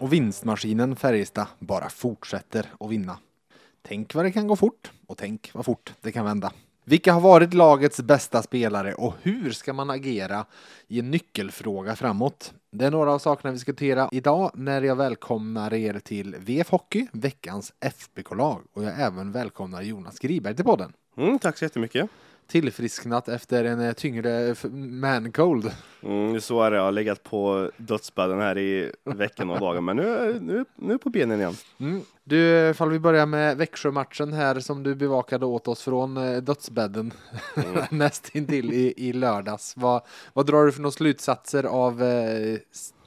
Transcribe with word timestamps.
och 0.00 0.12
vinstmaskinen 0.12 0.96
Färjestad 0.96 1.46
bara 1.58 1.88
fortsätter 1.88 2.66
att 2.80 2.90
vinna. 2.90 3.18
Tänk 3.82 4.14
vad 4.14 4.24
det 4.24 4.32
kan 4.32 4.46
gå 4.46 4.56
fort 4.56 4.92
och 5.06 5.18
tänk 5.18 5.50
vad 5.54 5.64
fort 5.64 5.92
det 6.00 6.12
kan 6.12 6.24
vända. 6.24 6.52
Vilka 6.84 7.12
har 7.12 7.20
varit 7.20 7.54
lagets 7.54 8.00
bästa 8.00 8.42
spelare 8.42 8.94
och 8.94 9.14
hur 9.22 9.50
ska 9.50 9.72
man 9.72 9.90
agera 9.90 10.46
i 10.88 10.98
en 10.98 11.10
nyckelfråga 11.10 11.96
framåt? 11.96 12.54
Det 12.70 12.84
är 12.84 12.90
några 12.90 13.12
av 13.12 13.18
sakerna 13.18 13.52
vi 13.52 13.58
ska 13.58 13.72
diskutera 13.72 14.08
idag 14.12 14.50
när 14.54 14.82
jag 14.82 14.96
välkomnar 14.96 15.74
er 15.74 15.98
till 15.98 16.36
VF 16.38 16.70
Hockey, 16.70 17.06
veckans 17.12 17.72
FBK-lag. 17.80 18.62
Och 18.72 18.84
jag 18.84 19.00
även 19.00 19.32
välkomnar 19.32 19.82
Jonas 19.82 20.18
Griberg 20.18 20.56
till 20.56 20.64
podden. 20.64 20.92
Mm, 21.16 21.38
tack 21.38 21.58
så 21.58 21.64
jättemycket. 21.64 22.10
Tillfrisknat 22.46 23.28
efter 23.28 23.64
en 23.64 23.80
eh, 23.80 23.92
tyngre 23.92 24.54
man-cold. 24.72 25.70
Mm, 26.02 26.40
så 26.40 26.62
är 26.62 26.70
det. 26.70 26.76
Jag 26.76 26.84
har 26.84 26.92
legat 26.92 27.22
på 27.22 27.70
dödsbädden 27.76 28.40
här 28.40 28.58
i 28.58 28.92
veckan 29.04 29.50
och 29.50 29.60
dagar, 29.60 29.80
men 29.80 29.96
nu, 29.96 30.38
nu, 30.40 30.64
nu 30.76 30.98
på 30.98 31.10
benen 31.10 31.40
igen. 31.40 31.56
Mm. 31.78 32.00
Du, 32.24 32.70
ifall 32.70 32.90
vi 32.90 32.98
börjar 32.98 33.26
med 33.26 33.56
Växjö-matchen 33.56 34.32
här 34.32 34.60
som 34.60 34.82
du 34.82 34.94
bevakade 34.94 35.46
åt 35.46 35.68
oss 35.68 35.82
från 35.82 36.16
eh, 36.16 36.42
dödsbädden 36.42 37.12
nästintill 37.90 38.72
i, 38.72 38.94
i 38.96 39.12
lördags. 39.12 39.74
Vad, 39.76 40.02
vad 40.32 40.46
drar 40.46 40.64
du 40.64 40.72
för 40.72 40.80
några 40.80 40.92
slutsatser 40.92 41.64
av 41.64 42.02
eh, 42.02 42.58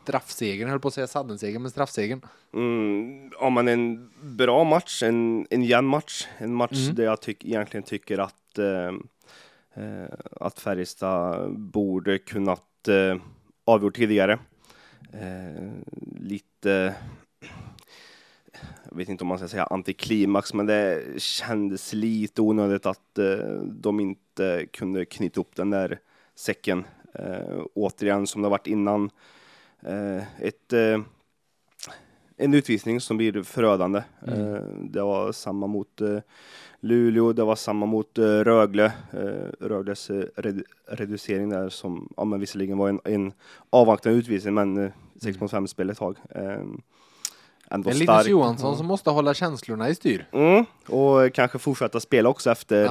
straffsegern? 0.08 0.70
Höll 0.70 0.80
på 0.80 0.88
att 0.88 0.94
säga 0.94 1.08
saddensegern, 1.08 1.62
men 1.62 1.72
straffsegern. 1.72 2.22
Mm, 2.54 3.32
ja, 3.40 3.50
men 3.50 3.68
en 3.68 4.10
bra 4.22 4.64
match, 4.64 5.04
en, 5.04 5.48
en 5.50 5.64
jämn 5.64 5.88
match. 5.88 6.28
En 6.38 6.54
match 6.54 6.84
Mm. 6.84 6.96
där 6.96 7.04
jag 7.04 7.22
tyck, 7.22 7.46
egentligen 7.46 7.84
tycker 7.84 8.18
att, 8.18 8.58
eh, 8.58 8.88
eh, 9.84 10.10
att 10.42 10.60
Färjestad 10.60 11.60
borde 11.60 12.20
kunnat 12.20 12.88
eh, 12.88 13.18
avgjort 13.66 13.96
tidigare. 13.96 14.40
Eh, 15.14 15.72
lite, 16.20 16.96
jag 18.90 18.98
vet 18.98 19.10
inte 19.10 19.24
om 19.24 19.28
man 19.28 19.38
ska 19.38 19.48
säga 19.48 19.64
antiklimax, 19.66 20.54
men 20.54 20.66
det 20.66 21.04
kändes 21.22 21.94
lite 21.94 22.42
onödigt 22.42 22.86
att 22.86 23.18
eh, 23.18 23.62
de 23.64 24.00
inte 24.00 24.66
kunde 24.74 25.06
knyta 25.06 25.42
upp 25.42 25.56
den 25.56 25.70
där 25.70 26.00
säcken. 26.36 26.86
Eh, 27.14 27.64
återigen 27.74 28.28
som 28.28 28.42
det 28.42 28.46
har 28.46 28.52
varit 28.52 28.68
innan. 28.68 29.10
Eh, 29.86 30.24
ett, 30.42 30.74
eh, 30.74 31.00
en 32.38 32.54
utvisning 32.54 33.02
som 33.02 33.18
blir 33.18 33.44
förödande. 33.44 34.04
Mm. 34.28 34.56
Eh, 34.56 34.62
det 34.82 35.02
var 35.02 35.32
samma 35.32 35.68
mot 35.68 36.02
Luleå, 36.80 37.34
det 37.34 37.44
var 37.44 37.56
samma 37.56 37.86
mot 37.86 38.18
Rögle. 38.18 38.92
Rögles 39.60 40.10
red, 40.36 40.64
reducering 40.88 41.50
där 41.50 41.70
som 41.70 42.14
ja, 42.18 42.26
men 42.26 42.40
visserligen 42.40 42.78
var 42.78 42.90
en, 42.90 43.00
en 43.04 43.34
avvaktande 43.70 44.18
utvisning, 44.20 44.54
men 44.54 44.78
eh, 44.78 44.92
6 45.22 45.40
mot 45.40 45.52
5 45.52 45.68
spel 45.68 45.90
ett 45.90 45.98
tag. 45.98 46.18
Ändå 47.70 47.90
är 47.90 47.94
Linus. 47.94 48.28
Johansson 48.28 48.78
som 48.78 48.86
måste 48.86 49.10
hålla 49.10 49.34
känslorna 49.34 49.90
i 49.90 49.96
styr. 49.96 50.26
Mm, 50.32 50.66
och 50.88 51.34
kanske 51.34 51.60
fortsätta 51.60 52.00
spela 52.00 52.30
också 52.30 52.52
efter 52.52 52.84
Ja. 52.84 52.90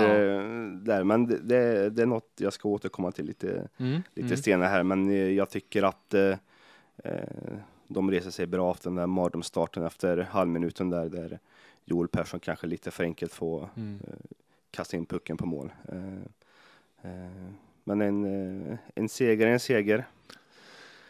där. 0.84 1.04
Men 1.04 1.26
det, 1.26 1.38
det, 1.42 1.90
det 1.90 2.02
är 2.02 2.06
något 2.06 2.32
jag 2.38 2.52
ska 2.52 2.68
återkomma 2.68 3.12
till 3.12 3.24
lite, 3.26 3.68
Mm. 3.78 4.02
lite 4.14 4.26
Mm. 4.26 4.36
senare 4.36 4.68
här. 4.68 4.82
Men 4.82 5.34
jag 5.34 5.50
tycker 5.50 5.82
att 5.82 6.14
de 7.88 8.10
reser 8.10 8.30
sig 8.30 8.46
bra 8.46 8.70
efter 8.70 8.90
den 8.90 8.96
där 8.96 9.06
mardrömsstarten 9.06 9.82
efter 9.82 10.18
halvminuten 10.18 10.90
där, 10.90 11.08
där 11.08 11.38
Joel 11.84 12.08
Persson 12.08 12.40
kanske 12.40 12.66
lite 12.66 12.90
för 12.90 13.04
enkelt 13.04 13.32
får 13.32 13.68
Mm. 13.76 13.98
kasta 14.70 14.96
in 14.96 15.06
pucken 15.06 15.36
på 15.36 15.46
mål. 15.46 15.72
Eh, 15.88 17.12
eh, 17.12 17.50
men 17.84 18.00
en, 18.00 18.24
eh, 18.72 18.78
en 18.94 19.08
seger 19.08 19.46
är 19.46 19.50
en 19.52 19.60
seger. 19.60 20.06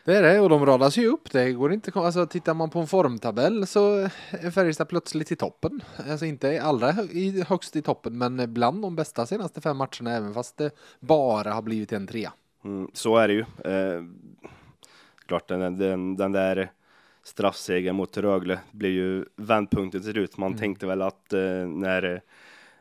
Det 0.04 0.16
är 0.16 0.22
det, 0.22 0.40
och 0.40 0.48
de 0.48 0.66
radas 0.66 0.96
ju 0.96 1.06
upp. 1.06 1.32
Det 1.32 1.52
går 1.52 1.72
inte, 1.72 1.92
alltså, 1.94 2.26
tittar 2.26 2.54
man 2.54 2.70
på 2.70 2.78
en 2.78 2.86
formtabell 2.86 3.66
så 3.66 3.96
är 4.30 4.50
Färjestad 4.50 4.88
plötsligt 4.88 5.32
i 5.32 5.36
toppen. 5.36 5.82
Alltså 6.10 6.26
inte 6.26 6.62
allra 6.62 6.92
i, 7.10 7.44
högst 7.48 7.76
i 7.76 7.82
toppen, 7.82 8.18
men 8.18 8.54
bland 8.54 8.82
de 8.82 8.96
bästa 8.96 9.26
senaste 9.26 9.60
fem 9.60 9.76
matcherna, 9.76 10.12
även 10.16 10.34
fast 10.34 10.56
det 10.56 10.70
bara 11.00 11.52
har 11.52 11.62
blivit 11.62 11.92
en 11.92 12.06
trea. 12.06 12.32
Mm, 12.64 12.90
så 12.92 13.16
är 13.16 13.28
det 13.28 13.34
ju. 13.34 13.44
Eh, 13.64 14.02
klart 15.26 15.48
den, 15.48 15.78
den, 15.78 16.16
den 16.16 16.32
där 16.32 16.70
straffsegern 17.22 17.96
mot 17.96 18.16
Rögle 18.16 18.60
blev 18.72 18.90
ju 18.92 19.24
vändpunkten 19.36 20.02
till 20.02 20.10
slut. 20.12 20.36
Man 20.38 20.46
Mm. 20.48 20.58
tänkte 20.58 20.86
väl 20.86 21.02
att 21.02 21.32
eh, 21.32 21.66
när, 21.66 22.22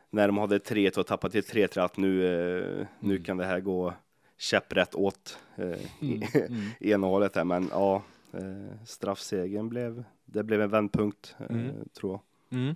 när 0.10 0.28
de 0.28 0.38
hade 0.38 0.58
3-2 0.58 1.00
och 1.00 1.08
tappat 1.08 1.32
till 1.32 1.42
3-3 1.44 1.80
att 1.82 1.98
nu, 1.98 2.26
eh, 2.26 2.88
nu 3.00 3.14
Mm. 3.14 3.24
kan 3.24 3.38
det 3.38 3.46
här 3.46 3.60
gå 3.60 3.94
käpprätt 4.38 4.96
åt 4.96 5.38
eh, 5.56 5.66
Mm, 6.02 6.22
mm. 6.34 6.62
ena 6.80 7.08
hållet 7.08 7.36
här. 7.36 7.44
Men 7.44 7.68
ja, 7.72 8.04
eh, 8.34 8.86
straffsegern 8.86 9.70
blev, 9.70 10.04
det 10.26 10.44
blev 10.44 10.62
en 10.62 10.70
vändpunkt 10.70 11.36
eh, 11.40 11.56
Mm. 11.56 11.90
tror 12.00 12.12
jag. 12.50 12.76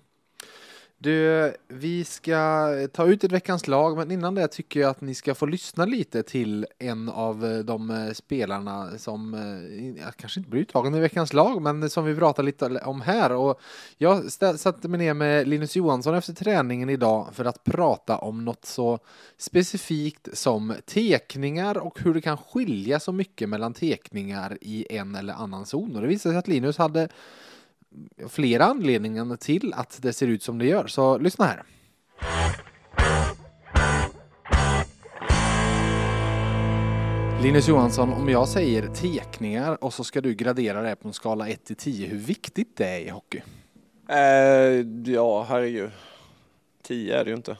Du, 1.01 1.53
vi 1.67 2.03
ska 2.03 2.67
ta 2.93 3.05
ut 3.05 3.23
ett 3.23 3.31
veckans 3.31 3.67
lag, 3.67 3.97
men 3.97 4.11
innan 4.11 4.35
det 4.35 4.47
tycker 4.47 4.79
jag 4.79 4.89
att 4.89 5.01
ni 5.01 5.15
ska 5.15 5.35
få 5.35 5.45
lyssna 5.45 5.85
lite 5.85 6.23
till 6.23 6.65
en 6.79 7.09
av 7.09 7.45
eh, 7.45 7.59
de 7.59 7.89
eh, 7.89 8.11
spelarna 8.13 8.97
som 8.97 9.33
eh, 9.33 10.09
kanske 10.17 10.39
inte 10.39 10.49
blir 10.49 10.61
uttagen 10.61 10.95
i 10.95 10.99
veckans 10.99 11.33
lag, 11.33 11.61
men 11.61 11.89
som 11.89 12.05
vi 12.05 12.15
pratar 12.15 12.43
lite 12.43 12.65
om 12.65 13.01
här. 13.01 13.31
Och 13.31 13.61
jag 13.97 14.31
satte 14.31 14.87
mig 14.87 14.97
ner 14.97 15.13
med 15.13 15.47
Linus 15.47 15.75
Johansson 15.75 16.15
efter 16.15 16.33
träningen 16.33 16.89
idag 16.89 17.27
för 17.33 17.45
att 17.45 17.63
prata 17.63 18.17
om 18.17 18.45
något 18.45 18.65
så 18.65 18.99
specifikt 19.37 20.37
som 20.37 20.73
tekningar 20.85 21.77
och 21.77 21.99
hur 21.99 22.13
det 22.13 22.21
kan 22.21 22.37
skilja 22.37 22.99
så 22.99 23.11
mycket 23.11 23.49
mellan 23.49 23.73
tekningar 23.73 24.57
i 24.61 24.97
en 24.97 25.15
eller 25.15 25.33
annan 25.33 25.65
zon. 25.65 25.95
Och 25.95 26.01
det 26.01 26.07
visade 26.07 26.33
sig 26.33 26.39
att 26.39 26.47
Linus 26.47 26.77
hade 26.77 27.09
flera 28.29 28.65
anledningar 28.65 29.35
till 29.35 29.73
att 29.73 29.99
det 30.01 30.13
ser 30.13 30.27
ut 30.27 30.43
som 30.43 30.57
det 30.57 30.65
gör. 30.65 30.87
Så 30.87 31.17
lyssna 31.17 31.45
här. 31.45 31.63
Linus 37.43 37.67
Johansson, 37.67 38.13
om 38.13 38.29
jag 38.29 38.47
säger 38.47 38.87
tekningar 38.87 39.83
och 39.83 39.93
så 39.93 40.03
ska 40.03 40.21
du 40.21 40.33
gradera 40.33 40.81
det 40.81 40.95
på 40.95 41.07
en 41.07 41.13
skala 41.13 41.47
1 41.49 41.65
till 41.65 41.75
10, 41.75 42.07
hur 42.07 42.17
viktigt 42.17 42.77
det 42.77 42.85
är 42.85 42.99
i 42.99 43.09
hockey? 43.09 43.41
Eh, 44.09 45.13
ja, 45.13 45.45
herregud. 45.49 45.91
10 46.83 47.19
är 47.19 47.23
det 47.23 47.29
ju 47.29 47.35
inte. 47.35 47.57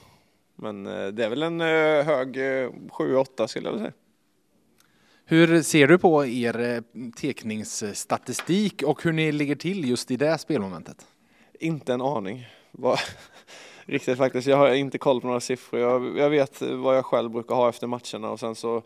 Men 0.55 0.87
eh, 0.87 1.07
det 1.07 1.25
är 1.25 1.29
väl 1.29 1.43
en 1.43 1.61
eh, 1.61 2.05
hög 2.05 2.37
eh, 2.37 2.69
7-8 2.89 3.47
skulle 3.47 3.67
jag 3.67 3.73
vilja 3.73 3.85
säga. 3.85 3.93
Hur 5.29 5.61
ser 5.61 5.87
du 5.87 5.97
på 5.97 6.25
er 6.25 6.59
eh, 6.59 6.81
tekningsstatistik 7.17 8.83
och 8.83 9.03
hur 9.03 9.11
ni 9.13 9.31
ligger 9.31 9.55
till 9.55 9.89
just 9.89 10.11
i 10.11 10.17
det 10.17 10.37
spelmomentet? 10.37 11.07
Inte 11.59 11.93
en 11.93 12.01
aning. 12.01 12.47
Riktigt 13.85 14.17
faktiskt. 14.17 14.47
Jag 14.47 14.57
har 14.57 14.73
inte 14.73 14.97
koll 14.97 15.21
på 15.21 15.27
några 15.27 15.39
siffror. 15.39 15.79
Jag, 15.79 16.17
jag 16.17 16.29
vet 16.29 16.61
vad 16.61 16.97
jag 16.97 17.05
själv 17.05 17.31
brukar 17.31 17.55
ha 17.55 17.69
efter 17.69 17.87
matcherna 17.87 18.29
och 18.31 18.39
sen 18.39 18.55
så 18.55 18.81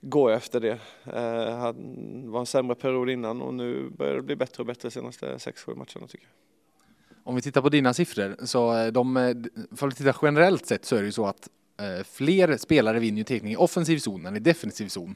går 0.00 0.30
jag 0.30 0.36
efter 0.38 0.60
det. 0.60 0.78
Eh, 1.04 1.56
hade- 1.58 2.28
var 2.28 2.40
en 2.40 2.46
sämre 2.46 2.74
period 2.74 3.10
innan 3.10 3.42
och 3.42 3.54
nu 3.54 3.90
börjar 3.90 4.14
det 4.16 4.22
bli 4.22 4.36
bättre 4.36 4.62
och 4.62 4.66
bättre 4.66 4.88
de 4.88 4.90
senaste 4.90 5.26
6-7 5.38 5.66
matcherna 5.74 6.06
tycker 6.08 6.26
jag. 6.26 6.34
Om 7.24 7.34
vi 7.34 7.42
tittar 7.42 7.62
på 7.62 7.68
dina 7.68 7.94
siffror 7.94 8.36
så 8.46 8.76
eh, 8.78 8.86
de, 8.86 9.16
eh, 9.16 9.34
för 9.76 9.88
att 9.88 9.96
titta 9.96 10.14
generellt 10.22 10.66
sett 10.66 10.84
så 10.84 10.96
är 10.96 11.00
det 11.00 11.06
ju 11.06 11.12
så 11.12 11.26
att 11.26 11.48
eh, 11.48 11.50
Eh, 11.80 12.04
fler 12.04 12.56
spelare 12.56 12.98
vinner 12.98 13.18
ju 13.18 13.24
tekning 13.24 13.52
i 13.52 13.56
offensiv 13.56 13.98
zon 13.98 14.26
än 14.26 14.36
i 14.36 14.38
defensiv 14.40 14.88
zon. 14.88 15.14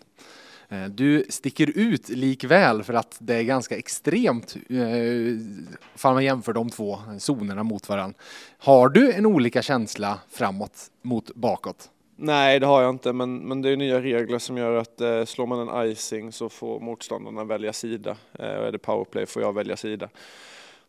Eh, 0.68 0.84
du 0.84 1.24
sticker 1.28 1.78
ut 1.78 2.08
likväl 2.08 2.82
för 2.82 2.94
att 2.94 3.16
det 3.18 3.34
är 3.34 3.42
ganska 3.42 3.76
extremt 3.76 4.56
eh, 4.68 6.12
man 6.12 6.24
jämför 6.24 6.52
de 6.52 6.70
två 6.70 6.98
zonerna 7.18 7.62
mot 7.62 7.88
varandra. 7.88 8.18
Har 8.58 8.88
du 8.88 9.12
en 9.12 9.26
olika 9.26 9.62
känsla 9.62 10.18
framåt 10.30 10.90
mot 11.02 11.34
bakåt? 11.34 11.90
Nej, 12.16 12.60
det 12.60 12.66
har 12.66 12.82
jag 12.82 12.90
inte, 12.90 13.12
men, 13.12 13.36
men 13.36 13.62
det 13.62 13.70
är 13.70 13.76
nya 13.76 14.00
regler 14.00 14.38
som 14.38 14.58
gör 14.58 14.76
att 14.76 15.00
eh, 15.00 15.24
slår 15.24 15.46
man 15.46 15.68
en 15.68 15.90
icing 15.90 16.32
så 16.32 16.48
får 16.48 16.80
motståndarna 16.80 17.44
välja 17.44 17.72
sida. 17.72 18.16
Eh, 18.32 18.54
och 18.54 18.66
är 18.66 18.72
det 18.72 18.78
powerplay 18.78 19.26
får 19.26 19.42
jag 19.42 19.52
välja 19.52 19.76
sida. 19.76 20.08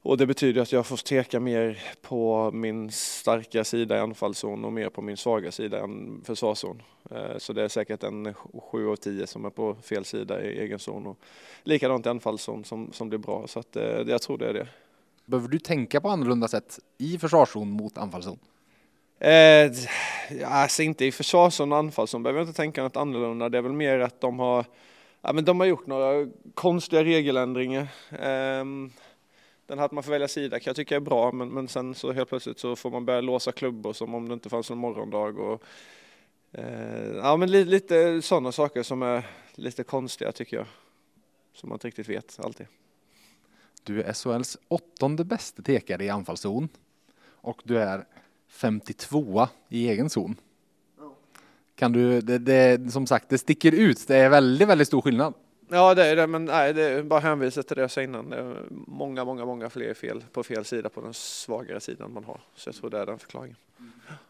Och 0.06 0.18
det 0.18 0.25
betyder 0.25 0.62
att 0.62 0.72
jag 0.72 0.86
får 0.86 0.98
teka 0.98 1.40
mer 1.40 1.84
på 2.02 2.52
min 2.54 2.92
starka 2.92 3.63
sida 3.63 3.98
i 3.98 4.00
anfallszon 4.00 4.66
och 4.66 4.74
mer 4.74 4.90
på 4.90 5.02
min 5.02 5.18
svaga 5.18 5.52
sida 5.52 5.84
än 5.84 6.22
försvarszon. 6.25 6.81
Eh, 7.12 7.38
så 7.38 7.54
det 7.54 7.63
är 7.63 7.68
säkert 7.68 8.04
en 8.04 8.34
7 8.72 8.90
av 8.90 8.96
10 8.96 9.28
som 9.28 9.46
är 9.46 9.50
på 9.50 9.75
fel 9.75 10.06
sida 10.06 10.44
i 10.44 10.60
egen 10.60 10.80
zon 10.80 11.07
och 11.07 11.18
likadant 11.63 12.06
i 12.06 12.10
anfallszon 12.10 12.63
som, 12.63 12.94
som 12.94 13.10
blir 13.10 13.19
bra. 13.19 13.48
Så 13.48 13.60
att, 13.60 13.75
eh, 13.75 13.84
jag 13.84 14.22
tror 14.22 14.38
det 14.38 14.50
är 14.50 14.54
det. 14.54 14.68
Behöver 15.25 15.48
du 15.48 15.60
tänka 15.60 16.02
på 16.02 16.10
annorlunda 16.10 16.48
sätt 16.48 16.80
i 16.98 17.18
försvarszon 17.18 17.69
mot 17.69 17.98
anfallszon? 17.98 18.40
Eh, 19.19 19.72
alltså 20.46 20.84
inte 20.84 21.06
i 21.06 21.12
försvarszon 21.12 21.72
och 21.72 21.78
anfallszon 21.78 22.24
behöver 22.24 22.40
jag 22.40 22.48
inte 22.48 22.58
tänka 22.58 22.84
något 22.84 22.98
annorlunda. 22.98 23.50
Det 23.50 23.58
är 23.58 23.62
väl 23.62 23.74
mer 23.74 24.00
att 24.00 24.22
de 24.22 24.40
har, 24.40 24.66
ja, 25.22 25.34
men 25.34 25.46
de 25.46 25.60
har 25.60 25.68
gjort 25.68 25.88
några 25.88 26.28
konstiga 26.54 27.04
regeländringar. 27.04 27.88
Eh, 28.19 28.66
den 29.68 29.80
här 29.80 29.86
att 29.86 29.92
man 29.92 30.04
får 30.04 30.12
välja 30.12 30.28
sida 30.28 30.60
kan 30.60 30.70
jag 30.70 30.76
tycka 30.76 30.96
är 30.96 31.00
bra, 31.00 31.32
men, 31.32 31.50
men 31.50 31.68
sen 31.68 31.96
så 31.96 32.12
helt 32.12 32.30
plötsligt 32.30 32.60
så 32.60 32.76
får 32.76 32.92
man 32.92 33.06
börja 33.06 33.22
låsa 33.22 33.52
klubbor 33.52 33.94
som 33.94 34.16
om 34.16 34.28
det 34.28 34.34
inte 34.34 34.50
fanns 34.50 34.70
någon 34.70 34.80
morgondag. 34.80 35.40
Och, 35.40 35.64
eh, 36.52 37.16
ja, 37.16 37.38
men 37.38 37.52
lite, 37.52 37.70
lite 37.70 38.22
sådana 38.22 38.52
saker 38.52 38.84
som 38.84 39.02
är 39.02 39.28
lite 39.56 39.84
konstiga 39.84 40.32
tycker 40.32 40.58
jag. 40.58 40.66
Som 41.54 41.70
man 41.70 41.76
inte 41.76 41.88
riktigt 41.88 42.10
vet 42.10 42.40
alltid. 42.44 42.68
Du 43.84 44.02
är 44.02 44.14
SHLs 44.14 44.58
åttonde 44.68 45.24
bästa 45.24 45.62
tekare 45.62 46.04
i 46.04 46.10
anfallszon 46.10 46.70
och 47.24 47.62
du 47.64 47.78
är 47.78 48.06
52 48.48 49.48
i 49.70 49.90
egen 49.90 50.10
zon. 50.10 50.36
Kan 51.76 51.92
du, 51.92 52.22
det, 52.22 52.38
det, 52.38 52.92
som 52.92 53.08
sagt, 53.08 53.30
det 53.30 53.38
sticker 53.38 53.72
ut. 53.72 54.08
Det 54.08 54.16
är 54.16 54.30
väldigt, 54.30 54.68
väldigt 54.68 54.88
stor 54.88 55.02
skillnad. 55.02 55.34
Ja, 55.70 55.94
det 55.94 56.06
är 56.06 56.16
det, 56.16 56.28
men 56.28 56.46
nej, 56.46 56.74
det 56.74 56.84
är 56.84 57.04
bara 57.04 57.20
hänvisa 57.20 57.64
till 57.64 57.76
det 57.76 57.82
jag 57.82 57.92
sa 57.92 58.02
innan. 58.02 58.30
Det 58.30 58.38
är 58.38 58.56
många, 58.70 59.26
många, 59.26 59.46
många 59.46 59.70
fler 59.70 59.94
fel 59.94 60.24
på 60.32 60.44
fel 60.44 60.66
sida 60.66 60.90
på 60.90 61.02
den 61.02 61.14
svagare 61.14 61.80
sidan 61.80 62.14
man 62.14 62.24
har. 62.24 62.40
Så 62.56 62.68
jag 62.68 62.76
tror 62.76 62.90
det 62.90 63.00
är 63.00 63.06
den 63.06 63.20
förklaringen. 63.20 63.58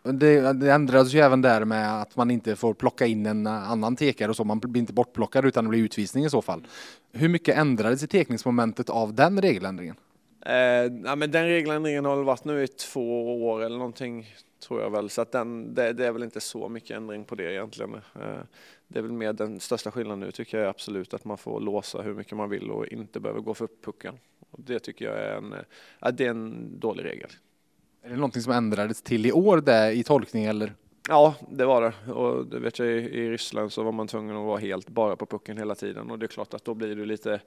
Det, 0.04 0.54
det 0.54 0.72
ändras 0.72 1.14
ju 1.14 1.20
även 1.20 1.42
där 1.42 1.66
med 1.66 2.02
att 2.02 2.16
man 2.16 2.32
inte 2.32 2.56
får 2.56 2.74
plocka 2.74 3.06
in 3.06 3.26
en 3.26 3.48
annan 3.48 3.96
tekare 3.96 4.30
och 4.30 4.36
så. 4.36 4.44
Man 4.44 4.60
blir 4.60 4.82
inte 4.82 4.94
bortplockad 4.94 5.46
utan 5.46 5.64
det 5.64 5.70
blir 5.70 5.84
utvisning 5.84 6.26
i 6.26 6.30
så 6.30 6.42
fall. 6.42 6.68
Hur 7.12 7.30
mycket 7.30 7.58
ändrades 7.58 8.04
i 8.04 8.08
tekningsmomentet 8.08 8.90
av 8.90 9.14
den 9.14 9.42
regeländringen? 9.42 9.96
Eh, 10.46 10.56
ja, 11.06 11.16
men 11.16 11.32
den 11.32 11.46
regeländringen 11.46 12.06
har 12.06 12.16
väl 12.16 12.26
varit 12.26 12.46
nu 12.46 12.64
i 12.64 12.68
två 12.68 13.48
år 13.48 13.64
eller 13.64 13.78
någonting 13.78 14.28
tror 14.68 14.82
jag 14.82 14.90
väl. 14.90 15.10
Så 15.10 15.22
att 15.22 15.32
den, 15.32 15.74
det, 15.74 15.94
det, 15.94 16.08
är 16.08 16.12
väl 16.12 16.24
inte 16.24 16.42
så 16.42 16.70
mycket 16.70 16.98
ändring 16.98 17.24
på 17.24 17.36
det 17.36 17.54
egentligen. 17.54 17.96
Det 18.88 19.00
är 19.00 19.04
väl 19.04 19.12
mer 19.12 19.34
den 19.34 19.60
största 19.60 19.92
skillnaden 19.92 20.20
nu 20.20 20.32
tycker 20.32 20.58
jag 20.58 20.70
absolut 20.70 21.14
att 21.14 21.26
man 21.26 21.38
får 21.38 21.60
låsa 21.60 22.02
hur 22.02 22.14
mycket 22.14 22.38
man 22.38 22.50
vill 22.50 22.72
och 22.72 22.88
inte 22.88 23.20
behöver 23.20 23.42
gå 23.42 23.54
för 23.54 23.70
pucken. 23.82 24.20
Och 24.50 24.60
det 24.62 24.80
tycker 24.80 25.06
jag 25.06 25.20
är 25.20 25.38
en, 25.38 25.56
ja, 26.00 26.12
det 26.12 26.26
är 26.26 26.30
en 26.30 26.80
dålig 26.80 27.06
regel. 27.06 27.30
Är 28.02 28.10
det 28.10 28.16
någonting 28.16 28.42
som 28.42 28.54
ändrades 28.54 29.02
till 29.02 29.26
i 29.26 29.32
år 29.32 29.58
där 29.58 29.92
i 29.92 30.04
tolkning 30.04 30.46
eller? 30.46 30.74
Ja, 31.10 31.36
det 31.50 31.66
var 31.66 31.82
det. 31.82 32.12
Och 32.12 32.46
det 32.46 32.60
vet 32.60 32.80
jag 32.80 32.88
i 32.88 33.30
Ryssland 33.30 33.72
så 33.72 33.84
var 33.84 33.92
man 33.92 34.08
tvungen 34.08 34.38
att 34.38 34.46
vara 34.46 34.60
helt 34.60 34.90
bara 34.90 35.16
på 35.16 35.26
pucken 35.26 35.58
hela 35.58 35.76
tiden 35.76 36.12
och 36.12 36.20
det 36.20 36.26
är 36.26 36.28
klart 36.28 36.54
att 36.54 36.66
då 36.66 36.74
blir 36.74 36.96
det 36.96 37.06
lite 37.06 37.42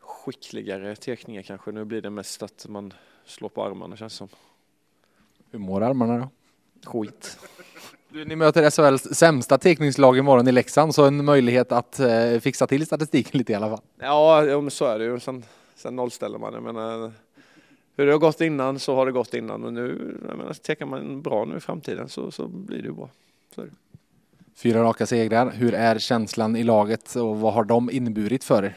skickligare 0.00 0.96
teckningar 0.96 1.42
kanske. 1.42 1.72
Nu 1.72 1.84
blir 1.84 2.02
det 2.02 2.10
mest 2.10 2.42
att 2.42 2.66
man 2.68 2.92
slår 3.24 3.48
på 3.48 3.64
armarna 3.64 3.96
känns 3.96 4.14
som. 4.14 4.28
Hur 5.50 5.58
mår 5.58 5.82
armarna 5.82 6.18
då? 6.18 6.28
Skit. 6.90 7.38
Du, 8.12 8.24
ni 8.24 8.36
möter 8.36 8.70
SHLs 8.70 9.14
sämsta 9.14 9.58
teckningslag 9.58 10.18
imorgon 10.18 10.48
i 10.48 10.52
Leksand, 10.52 10.94
så 10.94 11.04
en 11.04 11.24
möjlighet 11.24 11.72
att 11.72 12.00
eh, 12.00 12.38
fixa 12.40 12.66
till 12.66 12.86
statistiken 12.86 13.38
lite 13.38 13.52
i 13.52 13.54
alla 13.54 13.68
fall. 13.68 13.80
Ja, 13.98 14.44
ja 14.44 14.60
men 14.60 14.70
så 14.70 14.84
är 14.84 14.98
det 14.98 15.04
ju. 15.04 15.20
Sen, 15.20 15.44
sen 15.74 15.96
nollställer 15.96 16.38
man. 16.38 16.62
Menar, 16.62 17.12
hur 17.96 18.06
det 18.06 18.12
har 18.12 18.18
gått 18.18 18.40
innan 18.40 18.78
så 18.78 18.94
har 18.94 19.06
det 19.06 19.12
gått 19.12 19.34
innan 19.34 19.64
och 19.64 19.72
nu, 19.72 20.16
jag 20.28 20.36
menar, 20.36 20.52
tekar 20.52 20.86
man 20.86 21.22
bra 21.22 21.44
nu 21.44 21.56
i 21.56 21.60
framtiden 21.60 22.08
så, 22.08 22.30
så 22.30 22.46
blir 22.46 22.78
det 22.78 22.88
ju 22.88 22.92
bra. 22.92 23.08
Fyra 24.56 24.82
raka 24.82 25.06
segrar. 25.06 25.50
Hur 25.50 25.74
är 25.74 25.98
känslan 25.98 26.56
i 26.56 26.62
laget 26.62 27.16
och 27.16 27.40
vad 27.40 27.54
har 27.54 27.64
de 27.64 27.90
inneburit 27.90 28.44
för 28.44 28.64
er? 28.64 28.76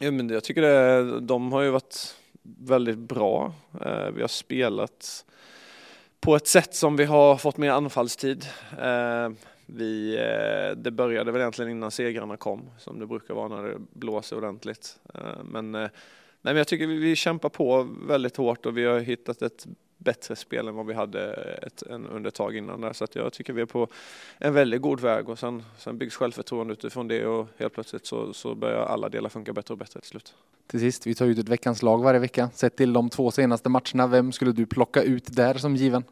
Ja, 0.00 0.10
men 0.10 0.28
jag 0.28 0.44
tycker 0.44 0.62
det, 0.62 1.20
de 1.20 1.52
har 1.52 1.62
ju 1.62 1.70
varit 1.70 2.14
väldigt 2.42 2.98
bra. 2.98 3.52
Eh, 3.80 4.10
vi 4.14 4.20
har 4.20 4.28
spelat 4.28 5.24
på 6.20 6.36
ett 6.36 6.46
sätt 6.46 6.74
som 6.74 6.96
vi 6.96 7.04
har 7.04 7.36
fått 7.36 7.56
mer 7.56 7.70
anfallstid. 7.70 8.46
Eh, 8.78 9.30
vi, 9.66 10.16
eh, 10.16 10.76
det 10.76 10.90
började 10.90 11.32
väl 11.32 11.40
egentligen 11.40 11.70
innan 11.70 11.90
segrarna 11.90 12.36
kom, 12.36 12.70
som 12.78 12.98
det 12.98 13.06
brukar 13.06 13.34
vara 13.34 13.48
när 13.48 13.62
det 13.62 13.78
blåser 13.92 14.36
ordentligt. 14.36 14.98
Eh, 15.14 15.44
men, 15.44 15.72
nej, 15.72 15.90
men 16.42 16.56
jag 16.56 16.68
tycker 16.68 16.86
vi, 16.86 16.96
vi 16.96 17.16
kämpar 17.16 17.48
på 17.48 17.88
väldigt 18.08 18.36
hårt 18.36 18.66
och 18.66 18.76
vi 18.76 18.84
har 18.84 19.00
hittat 19.00 19.42
ett 19.42 19.66
bättre 20.06 20.36
spel 20.36 20.68
än 20.68 20.74
vad 20.74 20.86
vi 20.86 20.94
hade 20.94 21.32
ett, 21.62 21.82
en, 21.82 22.06
under 22.06 22.28
ett 22.28 22.34
tag 22.34 22.56
innan 22.56 22.80
där. 22.80 22.92
Så 22.92 23.04
att 23.04 23.14
jag 23.14 23.32
tycker 23.32 23.52
vi 23.52 23.62
är 23.62 23.66
på 23.66 23.88
en 24.38 24.54
väldigt 24.54 24.82
god 24.82 25.00
väg 25.00 25.28
och 25.28 25.38
sen, 25.38 25.62
sen 25.78 25.98
byggs 25.98 26.16
självförtroende 26.16 26.72
utifrån 26.72 27.08
det 27.08 27.26
och 27.26 27.46
helt 27.58 27.74
plötsligt 27.74 28.06
så, 28.06 28.32
så 28.32 28.54
börjar 28.54 28.84
alla 28.84 29.08
delar 29.08 29.28
funka 29.28 29.52
bättre 29.52 29.74
och 29.74 29.78
bättre 29.78 30.00
till 30.00 30.08
slut. 30.08 30.34
Till 30.66 30.80
sist, 30.80 31.06
vi 31.06 31.14
tar 31.14 31.26
ut 31.26 31.38
ett 31.38 31.48
veckans 31.48 31.82
lag 31.82 32.02
varje 32.02 32.20
vecka. 32.20 32.50
Sett 32.54 32.76
till 32.76 32.92
de 32.92 33.10
två 33.10 33.30
senaste 33.30 33.68
matcherna, 33.68 34.06
vem 34.06 34.32
skulle 34.32 34.52
du 34.52 34.66
plocka 34.66 35.02
ut 35.02 35.36
där 35.36 35.54
som 35.54 35.76
given? 35.76 36.04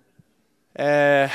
Eh, 0.74 1.30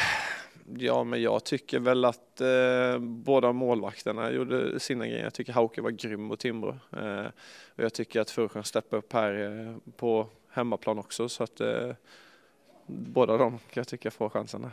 ja, 0.78 1.04
men 1.04 1.22
jag 1.22 1.44
tycker 1.44 1.80
väl 1.80 2.06
att 2.06 2.42
eh, 2.42 3.00
båda 3.00 3.52
målvakterna 3.52 4.32
gjorde 4.32 4.80
sina 4.80 5.08
grejer. 5.08 5.24
Jag 5.24 5.34
tycker 5.34 5.54
Hauke 5.54 5.82
var 5.82 5.92
grym 5.92 6.22
mot 6.22 6.40
Timbro. 6.40 6.80
Eh, 6.98 7.26
och 7.76 7.84
jag 7.84 7.94
tycker 7.94 8.22
att 8.22 8.30
Furkan 8.30 8.64
steppade 8.64 9.00
upp 9.00 9.14
här 9.14 9.34
eh, 9.34 9.92
på 9.98 10.28
hemmaplan 10.50 11.00
också. 11.00 11.30
Så 11.30 11.44
att 11.44 11.62
eh, 11.62 11.92
båda 12.90 13.38
de 13.38 13.52
kan 13.52 13.60
jag 13.74 13.88
tycka 13.88 14.12
får 14.12 14.30
chansen. 14.30 14.72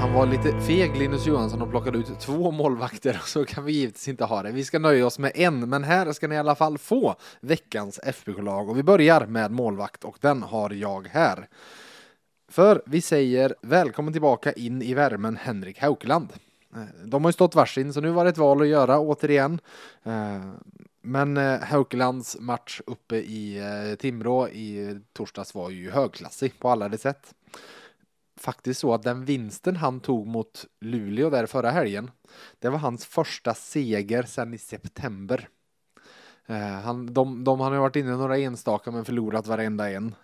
Han 0.00 0.12
var 0.12 0.26
lite 0.26 0.60
feg, 0.60 0.96
Linus 0.96 1.26
Johansson, 1.26 1.62
och 1.62 1.70
plockade 1.70 1.98
ut 1.98 2.20
två 2.20 2.50
målvakter. 2.50 3.20
Så 3.24 3.44
kan 3.44 3.64
vi 3.64 3.72
givetvis 3.72 4.08
inte 4.08 4.24
ha 4.24 4.42
det. 4.42 4.52
Vi 4.52 4.64
ska 4.64 4.78
nöja 4.78 5.06
oss 5.06 5.18
med 5.18 5.32
en, 5.34 5.68
men 5.68 5.84
här 5.84 6.12
ska 6.12 6.28
ni 6.28 6.34
i 6.34 6.38
alla 6.38 6.54
fall 6.54 6.78
få 6.78 7.14
veckans 7.40 8.00
FBK-lag. 8.02 8.68
Och 8.68 8.78
vi 8.78 8.82
börjar 8.82 9.26
med 9.26 9.50
målvakt 9.50 10.04
och 10.04 10.18
den 10.20 10.42
har 10.42 10.70
jag 10.70 11.08
här. 11.08 11.48
För 12.48 12.82
vi 12.86 13.00
säger 13.00 13.54
välkommen 13.62 14.12
tillbaka 14.12 14.52
in 14.52 14.82
i 14.82 14.94
värmen 14.94 15.36
Henrik 15.36 15.78
Haukeland. 15.78 16.32
Eh, 16.74 17.04
de 17.04 17.24
har 17.24 17.28
ju 17.28 17.32
stått 17.32 17.54
varsin, 17.54 17.92
så 17.92 18.00
nu 18.00 18.10
var 18.10 18.24
det 18.24 18.30
ett 18.30 18.38
val 18.38 18.62
att 18.62 18.68
göra 18.68 19.00
återigen. 19.00 19.60
Eh, 20.02 20.50
men 21.02 21.36
eh, 21.36 21.60
Haukelands 21.60 22.36
match 22.40 22.80
uppe 22.86 23.16
i 23.16 23.96
Timrå 23.98 24.48
i 24.48 25.00
torsdags 25.12 25.54
var 25.54 25.70
ju 25.70 25.90
högklassig 25.90 26.58
på 26.58 26.68
alla 26.68 26.88
de 26.88 26.98
sätt. 26.98 27.34
Faktiskt 28.36 28.80
så 28.80 28.94
att 28.94 29.02
den 29.02 29.24
vinsten 29.24 29.76
han 29.76 30.00
tog 30.00 30.26
mot 30.26 30.66
Luleå 30.80 31.30
där 31.30 31.46
förra 31.46 31.70
helgen, 31.70 32.10
det 32.58 32.68
var 32.68 32.78
hans 32.78 33.04
första 33.04 33.54
seger 33.54 34.22
sedan 34.22 34.54
i 34.54 34.58
september. 34.58 35.48
Han, 36.84 37.14
de, 37.14 37.44
de 37.44 37.60
han 37.60 37.72
har 37.72 37.80
varit 37.80 37.96
inne 37.96 38.16
några 38.16 38.38
enstaka 38.38 38.90
men 38.90 39.04
förlorat 39.04 39.46
varenda 39.46 39.90
en. 39.90 40.14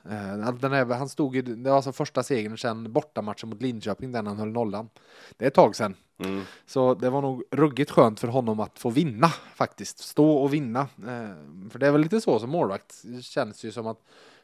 Den 0.60 0.72
här, 0.72 0.94
han 0.94 1.08
stod 1.08 1.36
i, 1.36 1.42
det 1.42 1.70
var 1.70 1.76
alltså 1.76 1.92
första 1.92 2.22
segern 2.22 2.58
sedan 2.58 2.92
bortamatchen 2.92 3.48
mot 3.48 3.62
Linköping, 3.62 4.12
den 4.12 4.26
han 4.26 4.38
höll 4.38 4.52
nollan. 4.52 4.88
Det 5.36 5.44
är 5.44 5.48
ett 5.48 5.54
tag 5.54 5.76
sedan. 5.76 5.94
Mm. 6.18 6.42
Så 6.66 6.94
det 6.94 7.10
var 7.10 7.22
nog 7.22 7.42
ruggigt 7.50 7.90
skönt 7.90 8.20
för 8.20 8.28
honom 8.28 8.60
att 8.60 8.78
få 8.78 8.90
vinna 8.90 9.28
faktiskt. 9.54 9.98
Stå 9.98 10.30
och 10.30 10.54
vinna. 10.54 10.80
Eh, 10.80 11.70
för 11.70 11.78
det 11.78 11.86
är 11.86 11.92
väl 11.92 12.00
lite 12.00 12.20
så 12.20 12.38
som 12.38 12.50
målvakt. 12.50 13.02
Det 13.04 13.22
känns 13.22 13.64
ju 13.64 13.72
som 13.72 13.86
att 13.86 13.98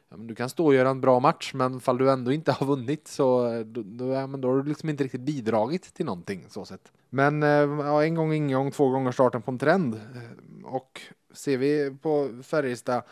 ja, 0.09 0.17
du 0.17 0.35
kan 0.35 0.49
stå 0.49 0.65
och 0.65 0.73
göra 0.73 0.89
en 0.89 1.01
bra 1.01 1.19
match, 1.19 1.51
men 1.53 1.79
fall 1.79 1.97
du 1.97 2.11
ändå 2.11 2.31
inte 2.31 2.51
har 2.51 2.65
vunnit 2.65 3.07
så 3.07 3.53
eh, 3.53 3.59
då, 3.59 3.81
då, 3.85 4.13
ja, 4.13 4.27
men 4.27 4.41
då 4.41 4.47
har 4.47 4.57
du 4.57 4.69
liksom 4.69 4.89
inte 4.89 5.03
riktigt 5.03 5.21
bidragit 5.21 5.93
till 5.93 6.05
någonting 6.05 6.45
så 6.49 6.65
sett. 6.65 6.91
Men 7.09 7.43
eh, 7.43 7.49
ja, 7.85 8.03
en 8.03 8.15
gång 8.15 8.33
ingång, 8.33 8.71
två 8.71 8.89
gånger 8.89 9.11
starten 9.11 9.41
på 9.41 9.51
en 9.51 9.59
trend. 9.59 9.95
Eh, 9.95 10.65
och 10.65 11.01
ser 11.33 11.57
vi 11.57 11.97
på 12.01 12.29
Färjestad 12.43 13.03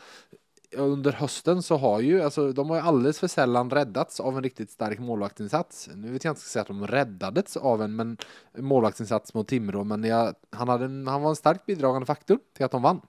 under 0.75 1.11
hösten 1.11 1.63
så 1.63 1.77
har 1.77 1.99
ju, 1.99 2.21
alltså 2.21 2.51
de 2.51 2.69
har 2.69 2.77
ju 2.77 2.83
alldeles 2.83 3.19
för 3.19 3.27
sällan 3.27 3.69
räddats 3.69 4.19
av 4.19 4.37
en 4.37 4.43
riktigt 4.43 4.71
stark 4.71 4.99
målvaktinsats. 4.99 5.89
Nu 5.95 6.11
vet 6.11 6.23
jag 6.23 6.31
inte 6.31 6.41
säga 6.41 6.61
att 6.61 6.67
de 6.67 6.87
räddades 6.87 7.57
av 7.57 7.81
en 7.81 7.95
men, 7.95 8.17
målvaktinsats 8.57 9.33
mot 9.33 9.47
Timrå, 9.47 9.83
men 9.83 10.03
jag, 10.03 10.35
han, 10.49 10.69
hade 10.69 10.85
en, 10.85 11.07
han 11.07 11.21
var 11.21 11.29
en 11.29 11.35
starkt 11.35 11.65
bidragande 11.65 12.05
faktor 12.05 12.39
till 12.53 12.65
att 12.65 12.71
de 12.71 12.81
vann. 12.81 13.01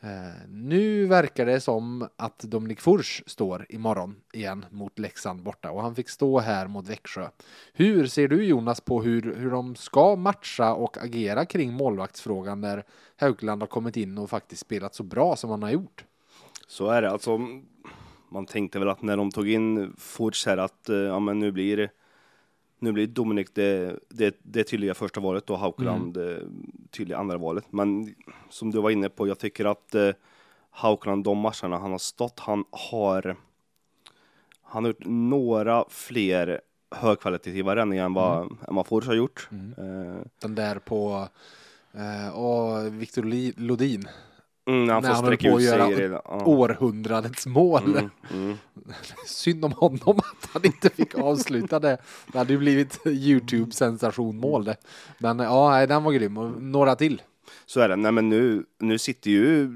Eh, 0.00 0.48
nu 0.48 1.06
verkar 1.06 1.46
det 1.46 1.60
som 1.60 2.08
att 2.16 2.38
Dominik 2.38 2.80
Furs 2.80 3.22
står 3.26 3.66
imorgon 3.68 4.16
igen 4.32 4.66
mot 4.70 4.98
Leksand 4.98 5.42
borta 5.42 5.70
och 5.70 5.82
han 5.82 5.94
fick 5.94 6.08
stå 6.08 6.38
här 6.38 6.66
mot 6.66 6.88
Växjö. 6.88 7.28
Hur 7.72 8.06
ser 8.06 8.28
du 8.28 8.44
Jonas 8.44 8.80
på 8.80 9.02
hur, 9.02 9.34
hur 9.36 9.50
de 9.50 9.76
ska 9.76 10.16
matcha 10.16 10.74
och 10.74 10.98
agera 10.98 11.44
kring 11.44 11.72
målvaktsfrågan 11.72 12.60
när 12.60 12.84
Haugland 13.16 13.62
har 13.62 13.66
kommit 13.66 13.96
in 13.96 14.18
och 14.18 14.30
faktiskt 14.30 14.60
spelat 14.60 14.94
så 14.94 15.02
bra 15.02 15.36
som 15.36 15.50
han 15.50 15.62
har 15.62 15.70
gjort? 15.70 16.04
Så 16.66 16.88
är 16.88 17.02
det. 17.02 17.10
Alltså, 17.10 17.38
man 18.28 18.46
tänkte 18.46 18.78
väl 18.78 18.88
att 18.88 19.02
när 19.02 19.16
de 19.16 19.30
tog 19.30 19.48
in 19.48 19.94
Forts 19.98 20.46
här 20.46 20.56
att 20.56 20.88
ja, 21.08 21.18
men 21.18 21.38
nu 21.38 21.52
blir 21.52 21.90
Nu 22.78 22.92
blir 22.92 23.06
Dominik 23.06 23.54
det, 23.54 23.98
det, 24.08 24.36
det 24.42 24.64
tydliga 24.64 24.94
första 24.94 25.20
valet 25.20 25.50
och 25.50 25.58
Haukeland 25.58 26.16
Mm. 26.16 26.28
det 26.28 26.42
tydliga 26.90 27.18
andra 27.18 27.38
valet. 27.38 27.64
Men 27.72 28.14
som 28.50 28.70
du 28.70 28.80
var 28.80 28.90
inne 28.90 29.08
på, 29.08 29.28
jag 29.28 29.38
tycker 29.38 29.64
att 29.64 29.94
eh, 29.94 30.10
Haukeland, 30.70 31.24
de 31.24 31.38
matcherna 31.38 31.78
han 31.78 31.90
har 31.90 31.98
stått, 31.98 32.40
han 32.40 32.64
har 32.70 33.36
han 34.62 34.84
har 34.84 34.88
gjort 34.90 35.04
några 35.06 35.84
fler 35.88 36.60
högkvalitativa 36.90 37.76
räddningar 37.76 38.04
än 38.04 38.14
vad, 38.14 38.42
än 38.68 38.74
vad 38.74 38.86
Fors 38.86 39.06
har 39.06 39.14
gjort. 39.14 39.48
Mm. 39.52 39.74
Eh, 39.78 40.22
Den 40.40 40.54
där 40.54 40.78
på 40.78 41.28
eh, 41.92 42.38
Li- 43.24 43.54
Lodin. 43.56 44.04
Mm, 44.66 44.88
han 44.88 45.02
När 45.02 45.08
får 45.08 45.14
han 45.14 45.24
höll 45.24 45.36
på 45.36 45.56
att 45.56 45.62
göra 45.62 45.86
det, 45.86 46.20
ja. 46.24 46.42
Århundradets 46.44 47.46
mål. 47.46 47.82
Mm, 47.84 48.10
mm. 48.32 48.56
Synd 49.26 49.64
om 49.64 49.72
honom 49.72 50.18
att 50.18 50.48
han 50.52 50.64
inte 50.64 50.90
fick 50.90 51.14
avsluta 51.14 51.78
det. 51.78 51.98
Det 52.32 52.38
hade 52.38 52.52
ju 52.52 52.58
blivit 52.58 53.06
Youtube-sensationmål 53.06 54.64
det. 54.64 54.76
Men 55.18 55.38
ja, 55.38 55.86
den 55.86 56.04
var 56.04 56.12
grym. 56.12 56.38
Och 56.38 56.62
några 56.62 56.96
till. 56.96 57.22
Så 57.66 57.80
är 57.80 57.88
det. 57.88 57.96
Nej 57.96 58.12
men 58.12 58.28
nu, 58.28 58.64
nu 58.78 58.98
sitter 58.98 59.30
ju 59.30 59.70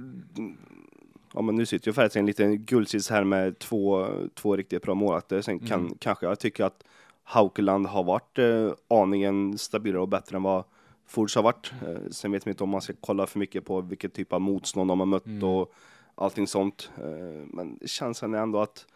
Ja 1.34 1.42
men 1.42 1.54
nu 1.56 1.66
sitter 1.66 1.88
ju 1.88 1.92
Färjestad 1.92 2.20
i 2.20 2.20
en 2.20 2.26
liten 2.26 2.64
guldsits 2.64 3.10
här 3.10 3.24
med 3.24 3.58
två, 3.58 4.08
två 4.34 4.56
riktigt 4.56 4.82
bra 4.82 4.94
målvakter. 4.94 5.42
Sen 5.42 5.58
kan 5.58 5.80
Mm. 5.80 5.94
kanske 5.98 6.26
jag 6.26 6.38
tycker 6.38 6.64
att 6.64 6.84
Haukeland 7.24 7.86
har 7.86 8.04
varit 8.04 8.38
eh, 8.38 8.72
aningen 8.88 9.58
stabilare 9.58 10.00
och 10.02 10.08
bättre 10.08 10.36
än 10.36 10.42
vad 10.42 10.64
Fords 11.10 11.34
har 11.34 11.42
varit. 11.42 11.72
Eh, 11.86 12.10
sen 12.10 12.32
vet 12.32 12.46
man 12.46 12.50
inte 12.50 12.64
om 12.64 12.70
man 12.70 12.80
ska 12.80 12.92
kolla 13.00 13.26
för 13.26 13.38
mycket 13.38 13.64
på 13.64 13.80
vilket 13.80 14.14
typ 14.14 14.32
av 14.32 14.40
motstånd 14.40 14.90
de 14.90 14.98
har 15.00 15.06
mött 15.06 15.26
Mm. 15.26 15.44
och 15.48 15.72
allting 16.14 16.46
sånt. 16.46 16.90
Eh, 16.98 17.46
men 17.46 17.78
känslan 17.86 18.34
är 18.34 18.38
ändå 18.38 18.60
att 18.60 18.86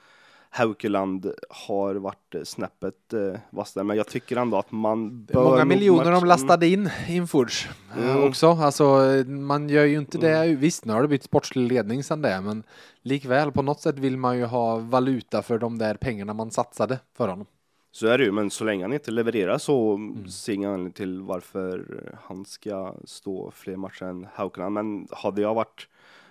Haukeland 0.50 1.32
har 1.50 1.94
varit 1.94 2.34
eh, 2.34 2.42
snäppet 2.42 3.14
vassare. 3.50 3.84
Men 3.84 3.96
jag 3.96 4.06
tycker 4.08 4.36
ändå 4.36 4.56
att 4.58 4.72
man 4.72 5.24
bör 5.24 5.44
många 5.44 5.64
miljoner 5.64 6.10
de 6.12 6.24
lastade 6.24 6.66
in 6.68 6.90
i 7.08 7.16
en 7.16 7.28
Furch 7.28 7.68
eh, 7.98 8.10
Mm. 8.10 8.28
också. 8.28 8.50
Alltså, 8.50 8.84
man 9.26 9.68
gör 9.68 9.84
ju 9.84 9.98
inte 9.98 10.18
det. 10.18 10.46
Visst, 10.54 10.84
nu 10.84 10.92
har 10.92 11.02
det 11.02 11.08
blivit 11.08 11.24
sportslig 11.24 11.72
ledning 11.72 12.04
sedan 12.04 12.22
det, 12.22 12.40
men 12.40 12.62
likväl 13.02 13.52
på 13.52 13.62
något 13.62 13.80
sätt 13.80 13.98
vill 13.98 14.16
man 14.16 14.38
ju 14.38 14.44
ha 14.44 14.76
valuta 14.78 15.42
för 15.42 15.58
de 15.58 15.78
där 15.78 15.94
pengarna 15.94 16.34
man 16.34 16.50
satsade 16.50 16.98
för 17.16 17.28
honom. 17.28 17.46
Så 17.94 18.06
är 18.06 18.18
det 18.18 18.24
ju, 18.24 18.32
men 18.32 18.50
så 18.50 18.64
länge 18.64 18.84
han 18.84 18.92
inte 18.92 19.10
levererar 19.10 19.58
så 19.58 19.94
Mm. 19.94 20.28
ser 20.28 20.52
jag 20.52 20.56
ingen 20.56 20.70
anledning 20.70 20.92
till 20.92 21.22
varför 21.22 21.84
han 22.22 22.44
ska 22.44 22.94
stå 23.04 23.50
fler 23.50 23.76
matcher 23.76 24.04
än 24.04 24.26
Haukeland. 24.32 24.74
Men 24.74 25.08
hade 25.10 25.42
jag 25.42 25.54
varit, 25.54 25.88